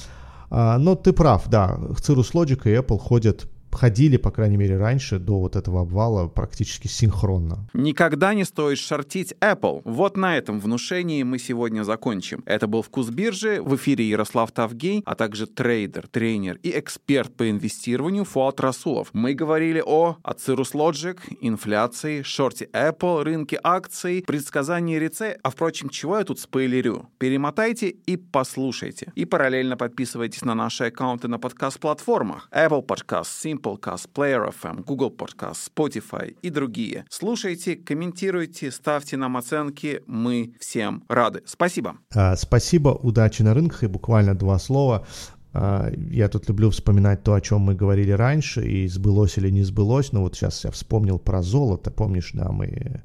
А, 0.51 0.77
но 0.77 0.95
ты 0.95 1.12
прав, 1.12 1.47
да, 1.49 1.77
Cirrus 1.99 2.32
Logic 2.34 2.62
и 2.65 2.75
Apple 2.75 2.99
ходят 2.99 3.47
ходили, 3.71 4.17
по 4.17 4.32
крайней 4.32 4.58
мере, 4.58 4.77
раньше, 4.77 5.19
до 5.19 5.39
вот 5.39 5.55
этого 5.55 5.82
обвала, 5.82 6.27
практически 6.27 6.88
синхронно. 6.88 7.67
Никогда 7.73 8.34
не 8.34 8.45
стоит 8.45 8.77
шортить 8.77 9.34
Apple. 9.41 9.82
Вот 9.86 10.17
на 10.17 10.38
этом 10.38 10.60
внушении 10.60 11.23
мы 11.23 11.39
сегодня 11.39 11.84
закончим. 11.84 12.43
Это 12.45 12.67
был 12.67 12.82
«Вкус 12.82 13.10
биржи», 13.10 13.62
в 13.62 13.75
эфире 13.75 14.08
Ярослав 14.10 14.51
Тавгей, 14.51 15.03
а 15.05 15.15
также 15.15 15.47
трейдер, 15.47 16.08
тренер 16.08 16.60
и 16.63 16.77
эксперт 16.77 17.36
по 17.36 17.49
инвестированию 17.49 18.25
Фуат 18.25 18.60
Расулов. 18.60 19.10
Мы 19.13 19.34
говорили 19.34 19.84
о 19.86 20.17
Cirrus 20.23 20.73
Logic, 20.73 21.19
инфляции, 21.41 22.23
шорте 22.23 22.69
Apple, 22.73 23.23
рынке 23.23 23.60
акций, 23.63 24.23
предсказании 24.25 24.97
рецессии, 24.97 25.10
а, 25.43 25.49
впрочем, 25.49 25.89
чего 25.89 26.17
я 26.17 26.23
тут 26.23 26.39
спойлерю? 26.39 27.10
Перемотайте 27.17 27.89
и 27.89 28.15
послушайте. 28.17 29.12
И 29.15 29.25
параллельно 29.25 29.75
подписывайтесь 29.77 30.43
на 30.43 30.55
наши 30.55 30.86
аккаунты 30.86 31.27
на 31.27 31.39
подкаст-платформах 31.39 32.47
Apple 32.51 32.86
Podcast, 32.86 33.25
Simplecast, 33.60 34.10
Player 34.13 34.50
FM, 34.50 34.84
Google 34.86 35.12
Podcast, 35.12 35.69
Spotify 35.74 36.36
и 36.41 36.50
другие. 36.50 37.06
Слушайте, 37.10 37.76
комментируйте, 37.76 38.72
ставьте 38.72 39.17
нам 39.17 39.38
оценки. 39.38 40.02
Мы 40.08 40.54
всем 40.60 41.04
рады. 41.08 41.41
Спасибо. 41.45 41.98
А, 42.13 42.36
спасибо, 42.36 42.89
удачи 42.89 43.41
на 43.41 43.54
рынках 43.54 43.84
и 43.84 43.88
буквально 43.88 44.36
два 44.36 44.60
слова. 44.60 45.06
А, 45.54 45.91
я 46.12 46.28
тут 46.30 46.48
люблю 46.48 46.69
вспоминать 46.69 47.24
то, 47.24 47.34
о 47.34 47.41
чем 47.41 47.62
мы 47.62 47.76
говорили 47.76 48.12
раньше, 48.12 48.65
и 48.65 48.88
сбылось 48.88 49.38
или 49.38 49.50
не 49.50 49.63
сбылось. 49.63 50.12
Но 50.12 50.22
вот 50.22 50.36
сейчас 50.36 50.63
я 50.65 50.72
вспомнил 50.72 51.19
про 51.19 51.41
золото. 51.41 51.91
Помнишь, 51.91 52.32
да, 52.34 52.52
мы 52.52 53.02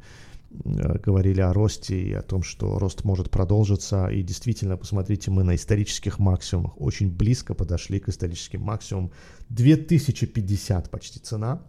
говорили 0.65 1.41
о 1.41 1.53
росте 1.53 2.01
и 2.01 2.13
о 2.13 2.23
том, 2.23 2.43
что 2.43 2.79
рост 2.79 3.05
может 3.05 3.31
продолжиться. 3.31 4.09
И 4.09 4.23
действительно, 4.23 4.77
посмотрите, 4.77 5.31
мы 5.31 5.45
на 5.45 5.55
исторических 5.55 6.19
максимумах 6.19 6.81
очень 6.81 7.11
близко 7.11 7.55
подошли 7.55 8.01
к 8.01 8.09
историческим 8.09 8.63
максимумам. 8.63 9.11
2050 9.51 10.91
почти 10.91 11.21
цена 11.21 11.63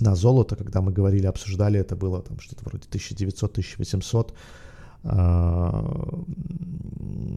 на 0.00 0.14
золото, 0.14 0.56
когда 0.56 0.80
мы 0.80 0.92
говорили, 0.92 1.26
обсуждали, 1.26 1.80
это 1.80 1.96
было 1.96 2.22
там 2.22 2.38
что-то 2.40 2.64
вроде 2.64 2.86
1900-1800. 2.88 4.32
А, 5.04 6.24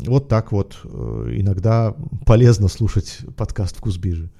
вот 0.05 0.27
так 0.27 0.51
вот. 0.51 0.79
Э, 0.83 1.29
иногда 1.33 1.95
полезно 2.25 2.67
слушать 2.67 3.19
подкаст 3.37 3.77
«Вкус 3.77 3.97
биржи». 3.97 4.29